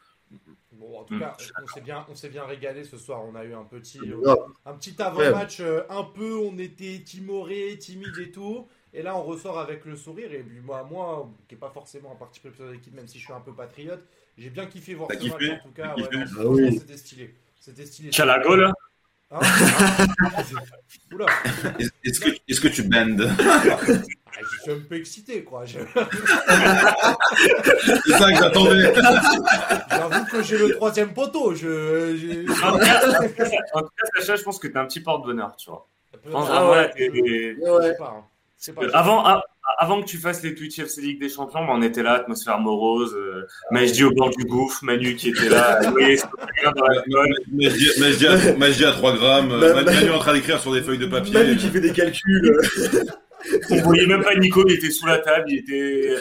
[0.72, 1.20] Bon, en tout Mm.
[1.20, 3.20] cas, on s'est bien, on s'est bien régalé ce soir.
[3.30, 4.38] On a eu un petit, Grave.
[4.64, 6.36] un petit avant-match euh, un peu.
[6.36, 8.66] On était timoré, timide et tout.
[8.94, 10.32] Et là, on ressort avec le sourire.
[10.32, 13.18] Et puis moi, moi, qui est pas forcément un parti pris de l'équipe, même si
[13.18, 14.02] je suis un peu patriote,
[14.38, 15.60] j'ai bien kiffé voir T'as ce kiffé match.
[15.60, 16.78] En tout cas, ouais, Ah oui.
[16.78, 17.34] c'était stylé.
[17.60, 18.12] C'était stylé.
[18.12, 18.72] Chalago, là
[19.30, 20.42] Hein Ah,
[21.12, 21.26] Oula,
[21.78, 23.78] Est- Est-ce que, est-ce que tu bandes Ah,
[24.40, 25.64] je suis un peu excité, quoi.
[25.64, 25.78] Je-
[28.04, 28.92] C'est ça que j'attendais.
[29.90, 31.54] J'avoue que j'ai le troisième poteau.
[31.54, 33.00] Je, En tout cas,
[33.74, 35.86] en tout cas, Sacha, je pense que t'es un petit porte-bonheur, tu vois.
[36.34, 36.92] Ah ouais.
[37.10, 37.56] Ouais.
[37.90, 38.16] sais pas.
[38.18, 38.24] hein.
[38.74, 38.98] Pas.
[38.98, 39.42] Avant, a-
[39.78, 42.58] avant que tu fasses les Twitch FC Ligue des Champions, bah, on était là, atmosphère
[42.58, 45.80] morose, euh, Majdi au bord du gouffre, Manu qui était là,
[48.18, 49.52] dis à- mais je dis à 3 grammes.
[49.52, 51.32] Euh, Manu est en train d'écrire sur des feuilles de papier.
[51.34, 52.58] Manu qui fait des calculs.
[53.70, 56.16] On voyait même pas Nico, il était sous la table, il était,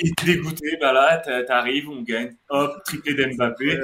[0.00, 0.76] il était dégoûté.
[0.80, 3.78] Bah là, t'a- t'arrives, on gagne, hop, triplé d'Mbappé.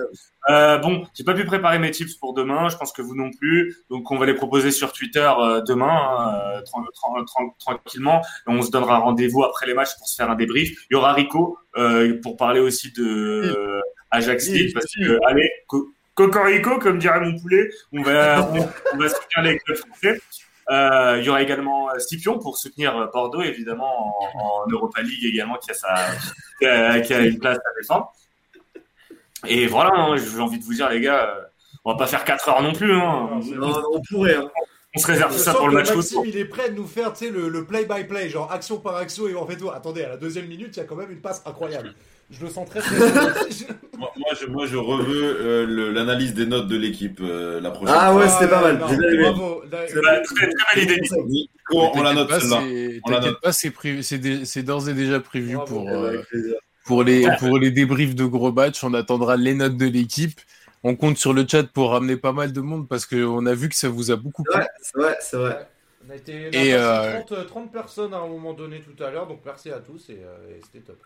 [0.48, 3.30] Euh, bon, j'ai pas pu préparer mes tips pour demain, je pense que vous non
[3.38, 3.76] plus.
[3.90, 8.20] Donc on va les proposer sur Twitter euh, demain, hein, euh, tran- tran- tran- tranquillement.
[8.48, 10.70] Et on se donnera rendez-vous après les matchs pour se faire un débrief.
[10.90, 13.80] Il y aura Rico euh, pour parler aussi de
[14.10, 18.58] Ajax parce que allez, co- cocorico comme dirait mon poulet, on va on,
[18.94, 20.20] on va soutenir les clubs français.
[20.70, 25.00] Euh, il y aura également euh, Scipion pour soutenir euh, Bordeaux, évidemment, en, en Europa
[25.00, 25.94] League également, qui a, sa,
[26.58, 28.12] qui a, qui a une place à défendre.
[29.46, 31.36] Et voilà, hein, j'ai envie de vous dire, les gars,
[31.84, 32.92] on va pas faire 4 heures non plus.
[32.92, 33.40] Hein.
[33.54, 34.34] Non, on pourrait.
[34.34, 34.50] Hein.
[34.96, 37.12] On se réserve tout ça pour le match Maxime, il est prêt de nous faire
[37.20, 40.74] le, play-by-play, genre action par action, et en fait, toi, attendez, à la deuxième minute,
[40.74, 41.94] il y a quand même une passe incroyable.
[42.30, 43.10] Je le sens très très bien.
[43.98, 47.94] Moi, moi, je, moi, je reveux euh, l'analyse des notes de l'équipe euh, la prochaine
[47.98, 48.20] Ah fois.
[48.22, 48.78] ouais, c'était pas mal.
[48.78, 49.62] bravo.
[49.70, 51.00] Là, C'est très, très belle idée.
[51.26, 52.98] Nico, on la note pas, celle-là.
[53.04, 53.40] On la note.
[53.40, 55.74] pas, c'est d'ores et déjà prévu Bravo.
[55.74, 56.54] pour, Eh ben, euh,
[56.84, 58.82] pour, les, pour les débriefs de gros matchs.
[58.82, 60.40] On attendra les notes de l'équipe.
[60.82, 63.68] On compte sur le chat pour ramener pas mal de monde parce qu'on a vu
[63.68, 64.58] que ça vous a beaucoup plu.
[64.60, 65.68] Ouais, c'est vrai, c'est vrai.
[66.06, 69.10] On a été Et, euh, passé 30, 30 personnes à un moment donné tout à
[69.10, 70.98] l'heure, donc merci à tous et, et c'était top.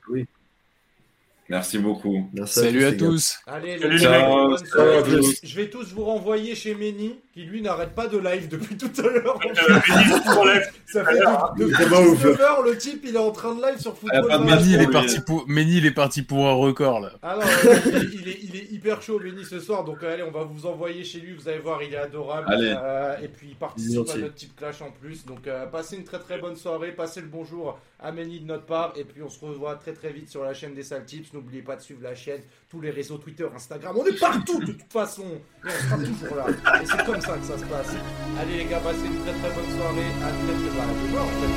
[1.51, 2.31] Merci beaucoup.
[2.33, 3.39] Merci Salut à tous.
[3.47, 4.29] Allez, Salut, les gars, mecs.
[4.29, 4.97] bonne Ciao, soirée.
[4.99, 5.35] à tous.
[5.43, 8.91] Je vais tous vous renvoyer chez Meni, qui lui n'arrête pas de live depuis tout
[8.99, 9.39] à l'heure.
[10.87, 12.17] Ça fait de- depuis C'est pas ouf.
[12.19, 14.45] 19 heures, le type il est en train de live sur Ah, Football de.
[14.45, 17.13] Méni, il est parti pour, Méni, il est parti pour un record là.
[17.23, 19.85] Ah non, euh, il, est, il est- il est hyper chaud, Benny, ce soir.
[19.85, 21.35] Donc, allez, on va vous envoyer chez lui.
[21.35, 22.47] Vous allez voir, il est adorable.
[22.51, 22.75] Allez.
[22.77, 25.25] Euh, et puis, il participe à notre type clash en plus.
[25.25, 26.91] Donc, euh, passez une très très bonne soirée.
[26.93, 28.93] Passez le bonjour à Benny de notre part.
[28.97, 31.33] Et puis, on se revoit très très vite sur la chaîne des Sales Tips.
[31.33, 33.95] N'oubliez pas de suivre la chaîne, tous les réseaux Twitter, Instagram.
[33.97, 35.23] On est partout de toute façon.
[35.23, 36.81] Et on sera toujours là.
[36.83, 37.95] Et c'est comme ça que ça se passe.
[38.41, 40.11] Allez, les gars, passez une très très bonne soirée.
[40.23, 41.55] À très très demain, en fait.